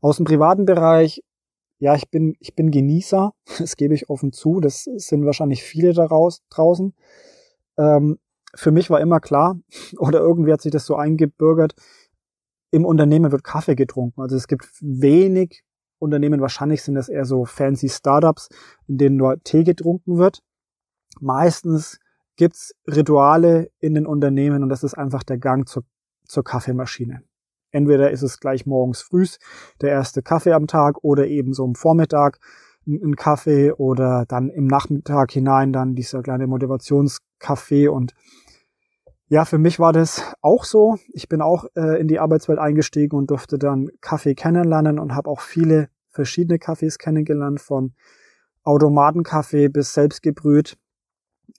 Aus 0.00 0.16
dem 0.16 0.24
privaten 0.24 0.64
Bereich, 0.64 1.22
ja, 1.78 1.94
ich 1.94 2.10
bin, 2.10 2.34
ich 2.40 2.54
bin 2.56 2.70
Genießer, 2.70 3.32
das 3.58 3.76
gebe 3.76 3.94
ich 3.94 4.10
offen 4.10 4.32
zu, 4.32 4.60
das 4.60 4.84
sind 4.84 5.24
wahrscheinlich 5.24 5.62
viele 5.62 5.92
daraus 5.92 6.42
draußen. 6.50 6.94
Ähm, 7.78 8.18
für 8.54 8.72
mich 8.72 8.90
war 8.90 9.00
immer 9.00 9.20
klar, 9.20 9.58
oder 9.98 10.18
irgendwie 10.18 10.52
hat 10.52 10.62
sich 10.62 10.72
das 10.72 10.84
so 10.84 10.96
eingebürgert, 10.96 11.74
im 12.72 12.84
Unternehmen 12.84 13.32
wird 13.32 13.44
Kaffee 13.44 13.74
getrunken. 13.74 14.20
Also 14.20 14.36
es 14.36 14.46
gibt 14.46 14.68
wenig 14.80 15.64
Unternehmen, 16.00 16.40
wahrscheinlich 16.40 16.82
sind 16.82 16.94
das 16.94 17.08
eher 17.08 17.24
so 17.24 17.44
fancy 17.44 17.88
Startups, 17.88 18.48
in 18.88 18.98
denen 18.98 19.16
nur 19.16 19.40
Tee 19.42 19.64
getrunken 19.64 20.18
wird. 20.18 20.42
Meistens 21.20 21.98
gibt's 22.36 22.74
Rituale 22.86 23.70
in 23.78 23.94
den 23.94 24.06
Unternehmen 24.06 24.62
und 24.62 24.68
das 24.68 24.82
ist 24.82 24.94
einfach 24.94 25.22
der 25.22 25.38
Gang 25.38 25.68
zur, 25.68 25.84
zur 26.24 26.42
Kaffeemaschine. 26.42 27.22
Entweder 27.70 28.10
ist 28.10 28.22
es 28.22 28.40
gleich 28.40 28.66
morgens 28.66 29.02
frühs 29.02 29.38
der 29.80 29.90
erste 29.90 30.22
Kaffee 30.22 30.52
am 30.52 30.66
Tag 30.66 31.04
oder 31.04 31.26
eben 31.26 31.52
so 31.52 31.64
am 31.64 31.74
Vormittag 31.74 32.38
ein 32.86 33.14
Kaffee 33.14 33.72
oder 33.72 34.24
dann 34.26 34.48
im 34.48 34.66
Nachmittag 34.66 35.30
hinein 35.32 35.72
dann 35.72 35.94
dieser 35.94 36.22
kleine 36.22 36.46
Motivationskaffee 36.46 37.88
und 37.88 38.14
ja, 39.30 39.44
für 39.44 39.58
mich 39.58 39.78
war 39.78 39.92
das 39.92 40.24
auch 40.42 40.64
so. 40.64 40.98
Ich 41.12 41.28
bin 41.28 41.40
auch 41.40 41.64
äh, 41.76 42.00
in 42.00 42.08
die 42.08 42.18
Arbeitswelt 42.18 42.58
eingestiegen 42.58 43.16
und 43.16 43.30
durfte 43.30 43.58
dann 43.58 43.88
Kaffee 44.00 44.34
kennenlernen 44.34 44.98
und 44.98 45.14
habe 45.14 45.30
auch 45.30 45.40
viele 45.40 45.88
verschiedene 46.08 46.58
Kaffees 46.58 46.98
kennengelernt, 46.98 47.60
von 47.60 47.94
Automatenkaffee 48.64 49.68
bis 49.68 49.94
selbstgebrüht. 49.94 50.76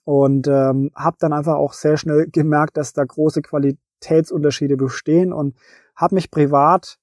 Und 0.04 0.48
ähm, 0.48 0.90
habe 0.94 1.16
dann 1.18 1.32
einfach 1.32 1.54
auch 1.54 1.72
sehr 1.72 1.96
schnell 1.96 2.28
gemerkt, 2.32 2.76
dass 2.76 2.92
da 2.92 3.04
große 3.04 3.40
Qualitätsunterschiede 3.40 4.76
bestehen 4.76 5.32
und 5.32 5.56
habe 5.96 6.16
mich 6.16 6.30
privat 6.30 6.98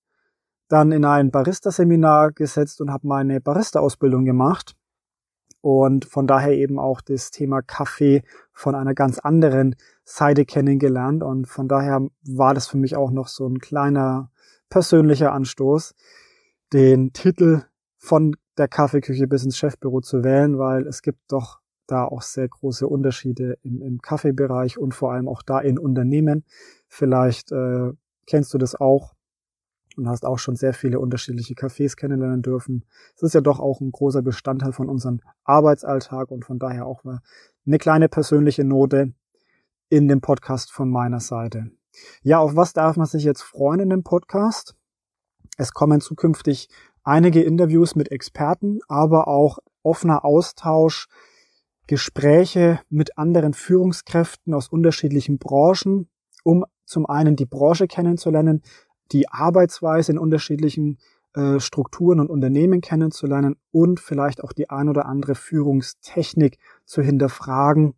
dann 0.68 0.92
in 0.92 1.04
ein 1.04 1.32
Barista-Seminar 1.32 2.32
gesetzt 2.32 2.80
und 2.80 2.92
habe 2.92 3.08
meine 3.08 3.42
Barista-Ausbildung 3.42 4.24
gemacht 4.24 4.76
und 5.62 6.06
von 6.06 6.28
daher 6.28 6.54
eben 6.54 6.80
auch 6.80 7.02
das 7.02 7.32
Thema 7.32 7.62
Kaffee 7.62 8.24
von 8.54 8.76
einer 8.76 8.94
ganz 8.94 9.20
anderen 9.20 9.76
Seite 10.04 10.46
kennengelernt 10.46 11.24
und 11.24 11.48
von 11.48 11.68
daher 11.68 12.08
war 12.24 12.54
das 12.54 12.68
für 12.68 12.78
mich 12.78 12.96
auch 12.96 13.12
noch 13.12 13.28
so 13.28 13.48
ein 13.48 13.60
kleiner 13.60 14.32
persönlicher 14.70 15.34
Anstoß, 15.34 15.96
den 16.74 17.14
Titel 17.14 17.64
von 17.98 18.36
der 18.58 18.68
Kaffeeküche 18.68 19.28
bis 19.28 19.44
ins 19.44 19.58
Chefbüro 19.58 20.02
zu 20.02 20.24
wählen, 20.24 20.58
weil 20.58 20.88
es 20.88 21.02
gibt 21.02 21.20
doch 21.32 21.60
da 21.88 22.06
auch 22.06 22.22
sehr 22.22 22.48
große 22.48 22.88
Unterschiede 22.88 23.58
im, 23.64 23.82
im 23.82 24.02
Kaffeebereich 24.02 24.78
und 24.78 24.94
vor 24.94 25.14
allem 25.14 25.28
auch 25.28 25.42
da 25.42 25.60
in 25.60 25.80
Unternehmen. 25.80 26.46
Vielleicht 26.88 27.52
äh, 27.52 27.92
kennst 28.28 28.54
du 28.54 28.58
das 28.58 28.76
auch 28.76 29.16
und 30.00 30.10
hast 30.10 30.26
auch 30.26 30.40
schon 30.40 30.56
sehr 30.56 30.74
viele 30.74 31.00
unterschiedliche 31.00 31.54
Cafés 31.54 31.96
kennenlernen 31.96 32.42
dürfen. 32.42 32.86
Es 33.16 33.22
ist 33.22 33.34
ja 33.34 33.42
doch 33.42 33.60
auch 33.60 33.82
ein 33.82 33.92
großer 33.92 34.22
Bestandteil 34.22 34.72
von 34.72 34.90
unserem 34.90 35.20
Arbeitsalltag 35.44 36.32
und 36.32 36.46
von 36.46 36.58
daher 36.58 36.86
auch 36.86 37.04
eine 37.04 37.78
kleine 37.78 38.10
persönliche 38.10 38.64
Note 38.64 39.14
in 39.90 40.08
dem 40.08 40.22
Podcast 40.22 40.72
von 40.72 40.90
meiner 40.90 41.20
Seite. 41.20 41.72
Ja, 42.22 42.40
auf 42.40 42.56
was 42.56 42.74
darf 42.74 42.98
man 42.98 43.06
sich 43.06 43.24
jetzt 43.24 43.42
freuen 43.42 43.82
in 43.82 43.90
dem 43.90 44.04
Podcast? 44.04 44.76
Es 45.58 45.74
kommen 45.74 46.02
zukünftig 46.02 46.70
einige 47.04 47.42
Interviews 47.42 47.96
mit 47.96 48.12
Experten, 48.12 48.80
aber 48.88 49.28
auch 49.28 49.60
offener 49.84 50.24
Austausch, 50.24 51.08
Gespräche 51.88 52.80
mit 52.90 53.18
anderen 53.18 53.54
Führungskräften 53.54 54.54
aus 54.54 54.68
unterschiedlichen 54.68 55.40
Branchen, 55.40 56.08
um 56.44 56.66
zum 56.86 57.08
einen 57.08 57.36
die 57.36 57.46
Branche 57.48 57.88
kennenzulernen, 57.88 58.62
die 59.12 59.30
Arbeitsweise 59.30 60.12
in 60.12 60.18
unterschiedlichen 60.18 60.98
äh, 61.34 61.60
Strukturen 61.60 62.20
und 62.20 62.30
Unternehmen 62.30 62.82
kennenzulernen 62.82 63.56
und 63.72 64.00
vielleicht 64.00 64.44
auch 64.44 64.52
die 64.52 64.70
ein 64.70 64.90
oder 64.90 65.06
andere 65.06 65.36
Führungstechnik 65.36 66.58
zu 66.86 67.02
hinterfragen. 67.02 67.94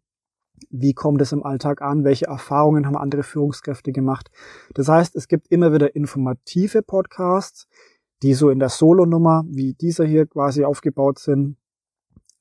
Wie 0.70 0.94
kommt 0.94 1.22
es 1.22 1.32
im 1.32 1.44
Alltag 1.44 1.82
an? 1.82 2.04
Welche 2.04 2.28
Erfahrungen 2.28 2.86
haben 2.86 2.98
andere 2.98 3.24
Führungskräfte 3.24 3.92
gemacht? 3.92 4.30
Das 4.74 4.90
heißt, 4.90 5.16
es 5.16 5.28
gibt 5.28 5.48
immer 5.48 5.74
wieder 5.74 5.96
informative 5.96 6.82
Podcasts, 6.82 7.68
die 8.22 8.34
so 8.34 8.50
in 8.50 8.60
der 8.60 8.70
Solo-Nummer 8.70 9.44
wie 9.48 9.74
dieser 9.74 10.06
hier 10.06 10.28
quasi 10.28 10.64
aufgebaut 10.64 11.20
sind. 11.20 11.58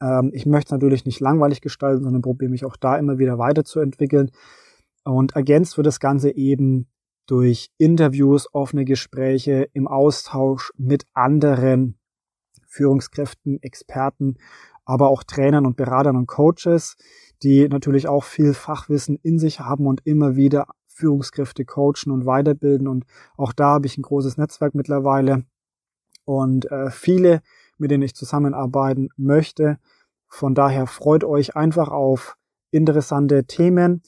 Ähm, 0.02 0.30
ich 0.34 0.44
möchte 0.44 0.74
natürlich 0.74 1.04
nicht 1.04 1.20
langweilig 1.20 1.60
gestalten, 1.60 2.02
sondern 2.02 2.22
probiere 2.22 2.50
mich 2.50 2.64
auch 2.64 2.76
da 2.76 2.96
immer 2.96 3.18
wieder 3.18 3.38
weiterzuentwickeln. 3.38 4.30
Und 5.04 5.36
ergänzt 5.36 5.76
wird 5.76 5.86
das 5.86 6.00
Ganze 6.00 6.36
eben 6.36 6.88
durch 7.30 7.70
Interviews, 7.78 8.52
offene 8.52 8.84
Gespräche 8.84 9.68
im 9.72 9.86
Austausch 9.86 10.72
mit 10.76 11.06
anderen 11.14 11.96
Führungskräften, 12.66 13.62
Experten, 13.62 14.36
aber 14.84 15.08
auch 15.08 15.22
Trainern 15.22 15.64
und 15.64 15.76
Beratern 15.76 16.16
und 16.16 16.26
Coaches, 16.26 16.96
die 17.44 17.68
natürlich 17.68 18.08
auch 18.08 18.24
viel 18.24 18.52
Fachwissen 18.52 19.16
in 19.22 19.38
sich 19.38 19.60
haben 19.60 19.86
und 19.86 20.00
immer 20.04 20.34
wieder 20.34 20.66
Führungskräfte 20.88 21.64
coachen 21.64 22.10
und 22.10 22.26
weiterbilden. 22.26 22.88
Und 22.88 23.04
auch 23.36 23.52
da 23.52 23.74
habe 23.74 23.86
ich 23.86 23.96
ein 23.96 24.02
großes 24.02 24.36
Netzwerk 24.36 24.74
mittlerweile 24.74 25.44
und 26.24 26.70
äh, 26.72 26.90
viele, 26.90 27.42
mit 27.78 27.92
denen 27.92 28.02
ich 28.02 28.16
zusammenarbeiten 28.16 29.08
möchte. 29.16 29.78
Von 30.26 30.56
daher 30.56 30.88
freut 30.88 31.22
euch 31.22 31.54
einfach 31.54 31.90
auf 31.90 32.36
interessante 32.72 33.44
Themen. 33.44 34.02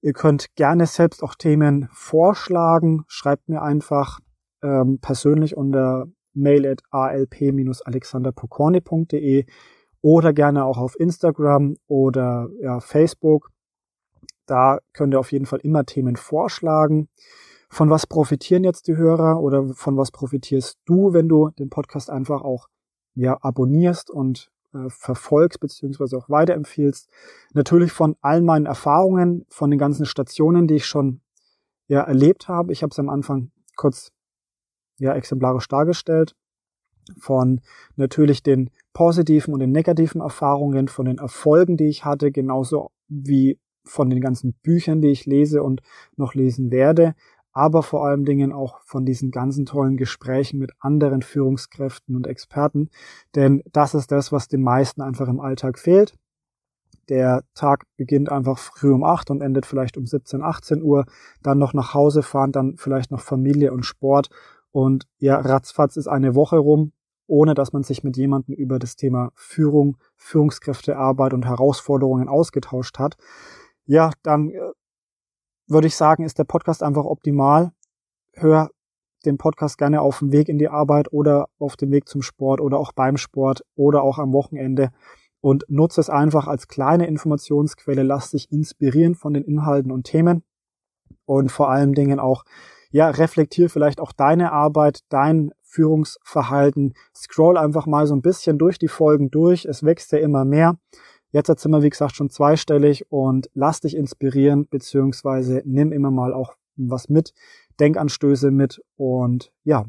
Ihr 0.00 0.12
könnt 0.12 0.54
gerne 0.54 0.86
selbst 0.86 1.22
auch 1.22 1.34
Themen 1.34 1.88
vorschlagen. 1.92 3.04
Schreibt 3.08 3.48
mir 3.48 3.62
einfach 3.62 4.20
ähm, 4.62 5.00
persönlich 5.00 5.56
unter 5.56 6.06
mail 6.34 6.66
at 6.66 6.82
alp-alexanderpokorny.de 6.90 9.46
oder 10.00 10.32
gerne 10.32 10.64
auch 10.64 10.78
auf 10.78 10.98
Instagram 10.98 11.76
oder 11.88 12.48
ja, 12.60 12.80
Facebook. 12.80 13.50
Da 14.46 14.78
könnt 14.92 15.14
ihr 15.14 15.20
auf 15.20 15.32
jeden 15.32 15.46
Fall 15.46 15.60
immer 15.62 15.84
Themen 15.84 16.16
vorschlagen. 16.16 17.08
Von 17.68 17.90
was 17.90 18.06
profitieren 18.06 18.64
jetzt 18.64 18.86
die 18.86 18.96
Hörer 18.96 19.40
oder 19.40 19.74
von 19.74 19.98
was 19.98 20.10
profitierst 20.10 20.78
du, 20.86 21.12
wenn 21.12 21.28
du 21.28 21.50
den 21.50 21.68
Podcast 21.68 22.08
einfach 22.08 22.40
auch 22.42 22.68
ja, 23.14 23.36
abonnierst 23.40 24.10
und 24.10 24.50
äh, 24.74 24.88
verfolgst 24.88 25.60
beziehungsweise 25.60 26.16
auch 26.16 26.28
weiterempfiehlst. 26.28 27.08
Natürlich 27.54 27.92
von 27.92 28.16
all 28.20 28.42
meinen 28.42 28.66
Erfahrungen, 28.66 29.46
von 29.48 29.70
den 29.70 29.78
ganzen 29.78 30.06
Stationen, 30.06 30.66
die 30.66 30.76
ich 30.76 30.86
schon 30.86 31.20
ja 31.86 32.02
erlebt 32.02 32.48
habe. 32.48 32.72
Ich 32.72 32.82
habe 32.82 32.90
es 32.90 32.98
am 32.98 33.08
Anfang 33.08 33.50
kurz 33.76 34.12
ja 34.98 35.14
exemplarisch 35.14 35.68
dargestellt. 35.68 36.34
Von 37.18 37.62
natürlich 37.96 38.42
den 38.42 38.70
positiven 38.92 39.54
und 39.54 39.60
den 39.60 39.72
negativen 39.72 40.20
Erfahrungen, 40.20 40.88
von 40.88 41.06
den 41.06 41.18
Erfolgen, 41.18 41.78
die 41.78 41.88
ich 41.88 42.04
hatte, 42.04 42.30
genauso 42.30 42.90
wie 43.08 43.58
von 43.84 44.10
den 44.10 44.20
ganzen 44.20 44.52
Büchern, 44.62 45.00
die 45.00 45.08
ich 45.08 45.24
lese 45.24 45.62
und 45.62 45.80
noch 46.16 46.34
lesen 46.34 46.70
werde, 46.70 47.14
aber 47.58 47.82
vor 47.82 48.06
allen 48.06 48.24
Dingen 48.24 48.52
auch 48.52 48.80
von 48.84 49.04
diesen 49.04 49.32
ganzen 49.32 49.66
tollen 49.66 49.96
Gesprächen 49.96 50.60
mit 50.60 50.70
anderen 50.78 51.22
Führungskräften 51.22 52.14
und 52.14 52.28
Experten. 52.28 52.88
Denn 53.34 53.64
das 53.72 53.94
ist 53.94 54.12
das, 54.12 54.30
was 54.30 54.46
den 54.46 54.62
meisten 54.62 55.02
einfach 55.02 55.26
im 55.26 55.40
Alltag 55.40 55.76
fehlt. 55.80 56.14
Der 57.08 57.42
Tag 57.54 57.82
beginnt 57.96 58.30
einfach 58.30 58.58
früh 58.58 58.92
um 58.92 59.02
acht 59.02 59.28
und 59.32 59.40
endet 59.40 59.66
vielleicht 59.66 59.96
um 59.96 60.06
17, 60.06 60.40
18 60.40 60.82
Uhr. 60.84 61.04
Dann 61.42 61.58
noch 61.58 61.74
nach 61.74 61.94
Hause 61.94 62.22
fahren, 62.22 62.52
dann 62.52 62.76
vielleicht 62.76 63.10
noch 63.10 63.22
Familie 63.22 63.72
und 63.72 63.84
Sport. 63.84 64.30
Und 64.70 65.08
ja, 65.18 65.40
ratzfatz 65.40 65.96
ist 65.96 66.06
eine 66.06 66.36
Woche 66.36 66.58
rum, 66.58 66.92
ohne 67.26 67.54
dass 67.54 67.72
man 67.72 67.82
sich 67.82 68.04
mit 68.04 68.16
jemandem 68.16 68.54
über 68.54 68.78
das 68.78 68.94
Thema 68.94 69.32
Führung, 69.34 69.96
Führungskräftearbeit 70.14 71.34
und 71.34 71.44
Herausforderungen 71.44 72.28
ausgetauscht 72.28 73.00
hat. 73.00 73.16
Ja, 73.84 74.12
dann 74.22 74.50
äh, 74.50 74.60
würde 75.68 75.86
ich 75.86 75.96
sagen, 75.96 76.24
ist 76.24 76.38
der 76.38 76.44
Podcast 76.44 76.82
einfach 76.82 77.04
optimal. 77.04 77.72
Hör 78.32 78.70
den 79.24 79.36
Podcast 79.36 79.78
gerne 79.78 80.00
auf 80.00 80.20
dem 80.20 80.32
Weg 80.32 80.48
in 80.48 80.58
die 80.58 80.68
Arbeit 80.68 81.12
oder 81.12 81.48
auf 81.58 81.76
dem 81.76 81.90
Weg 81.90 82.08
zum 82.08 82.22
Sport 82.22 82.60
oder 82.60 82.78
auch 82.78 82.92
beim 82.92 83.16
Sport 83.16 83.64
oder 83.74 84.02
auch 84.02 84.18
am 84.18 84.32
Wochenende 84.32 84.90
und 85.40 85.64
nutze 85.68 86.00
es 86.00 86.10
einfach 86.10 86.46
als 86.46 86.68
kleine 86.68 87.06
Informationsquelle. 87.06 88.02
Lass 88.02 88.30
dich 88.30 88.50
inspirieren 88.50 89.14
von 89.14 89.34
den 89.34 89.44
Inhalten 89.44 89.92
und 89.92 90.04
Themen 90.04 90.42
und 91.26 91.50
vor 91.52 91.70
allen 91.70 91.94
Dingen 91.94 92.20
auch, 92.20 92.44
ja, 92.90 93.10
reflektier 93.10 93.68
vielleicht 93.68 94.00
auch 94.00 94.12
deine 94.12 94.52
Arbeit, 94.52 95.00
dein 95.10 95.52
Führungsverhalten. 95.62 96.94
Scroll 97.14 97.58
einfach 97.58 97.86
mal 97.86 98.06
so 98.06 98.14
ein 98.14 98.22
bisschen 98.22 98.56
durch 98.56 98.78
die 98.78 98.88
Folgen 98.88 99.30
durch. 99.30 99.66
Es 99.66 99.82
wächst 99.82 100.12
ja 100.12 100.18
immer 100.18 100.44
mehr. 100.44 100.78
Jetzt 101.30 101.60
sind 101.60 101.72
wir, 101.72 101.82
wie 101.82 101.90
gesagt, 101.90 102.16
schon 102.16 102.30
zweistellig 102.30 103.04
und 103.10 103.50
lass 103.54 103.80
dich 103.80 103.94
inspirieren, 103.96 104.66
beziehungsweise 104.68 105.62
nimm 105.64 105.92
immer 105.92 106.10
mal 106.10 106.32
auch 106.32 106.56
was 106.76 107.08
mit, 107.08 107.34
Denkanstöße 107.80 108.50
mit 108.50 108.82
und 108.96 109.52
ja, 109.64 109.84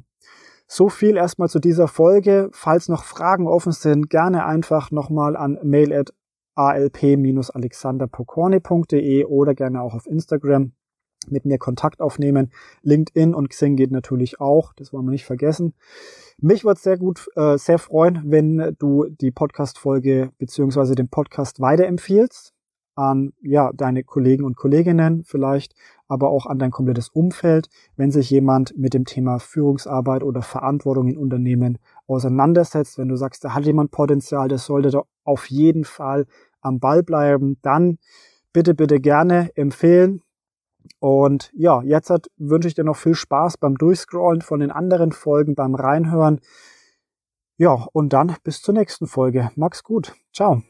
so 0.68 0.90
viel 0.90 1.18
erstmal 1.18 1.50
zu 1.50 1.60
dieser 1.60 1.88
Folge. 1.88 2.50
Falls 2.52 2.90
noch 2.90 3.04
Fragen 3.04 3.48
offen 3.48 3.72
sind, 3.72 4.10
gerne 4.10 4.46
einfach 4.46 4.92
nochmal 4.92 5.36
an 5.36 5.58
mail 5.64 5.92
at 5.94 6.14
alp-alexanderpokorny.de 6.56 9.26
oder 9.26 9.56
gerne 9.56 9.82
auch 9.82 9.96
auf 9.96 10.06
Instagram 10.06 10.74
mit 11.28 11.46
mir 11.46 11.58
Kontakt 11.58 12.02
aufnehmen. 12.02 12.52
LinkedIn 12.84 13.34
und 13.34 13.50
Xing 13.50 13.76
geht 13.76 13.92
natürlich 13.92 14.40
auch, 14.40 14.74
das 14.74 14.94
wollen 14.94 15.06
wir 15.06 15.12
nicht 15.12 15.26
vergessen. 15.26 15.74
Mich 16.38 16.64
würde 16.64 16.78
es 16.78 16.84
sehr 16.84 16.98
gut, 16.98 17.28
äh, 17.36 17.58
sehr 17.58 17.80
freuen, 17.80 18.22
wenn 18.26 18.76
du 18.80 19.06
die 19.10 19.32
Podcast-Folge 19.32 20.32
beziehungsweise 20.38 20.96
den 20.96 21.10
Podcast 21.10 21.60
weiterempfiehlst 21.60 22.54
an 23.00 23.32
ja 23.42 23.72
deine 23.74 24.04
Kollegen 24.04 24.44
und 24.44 24.58
Kolleginnen 24.58 25.24
vielleicht, 25.24 25.74
aber 26.10 26.30
auch 26.30 26.46
an 26.46 26.60
dein 26.60 26.70
komplettes 26.70 27.08
Umfeld, 27.08 27.70
wenn 27.96 28.12
sich 28.12 28.30
jemand 28.30 28.78
mit 28.78 28.94
dem 28.94 29.06
Thema 29.06 29.40
Führungsarbeit 29.40 30.22
oder 30.22 30.42
Verantwortung 30.42 31.08
in 31.08 31.18
Unternehmen 31.18 31.78
auseinandersetzt, 32.08 32.98
wenn 32.98 33.08
du 33.08 33.16
sagst, 33.16 33.44
da 33.46 33.54
hat 33.54 33.66
jemand 33.66 33.92
Potenzial, 33.92 34.50
der 34.50 34.58
sollte 34.58 34.92
doch 34.92 35.08
auf 35.24 35.50
jeden 35.50 35.86
Fall 35.86 36.26
am 36.62 36.80
Ball 36.80 37.02
bleiben, 37.02 37.58
dann 37.62 38.00
bitte, 38.52 38.74
bitte 38.74 39.00
gerne 39.00 39.50
empfehlen. 39.56 40.22
Und 41.00 41.52
ja, 41.54 41.82
jetzt 41.82 42.12
wünsche 42.38 42.68
ich 42.68 42.76
dir 42.76 42.84
noch 42.84 42.98
viel 42.98 43.16
Spaß 43.16 43.58
beim 43.58 43.76
Durchscrollen 43.76 44.42
von 44.42 44.60
den 44.60 44.72
anderen 44.72 45.12
Folgen, 45.12 45.56
beim 45.56 45.76
Reinhören. 45.76 46.42
Ja, 47.58 47.88
und 47.94 48.14
dann 48.14 48.36
bis 48.44 48.62
zur 48.62 48.74
nächsten 48.74 49.08
Folge. 49.08 49.52
Mach's 49.56 49.84
gut. 49.84 50.14
Ciao. 50.34 50.62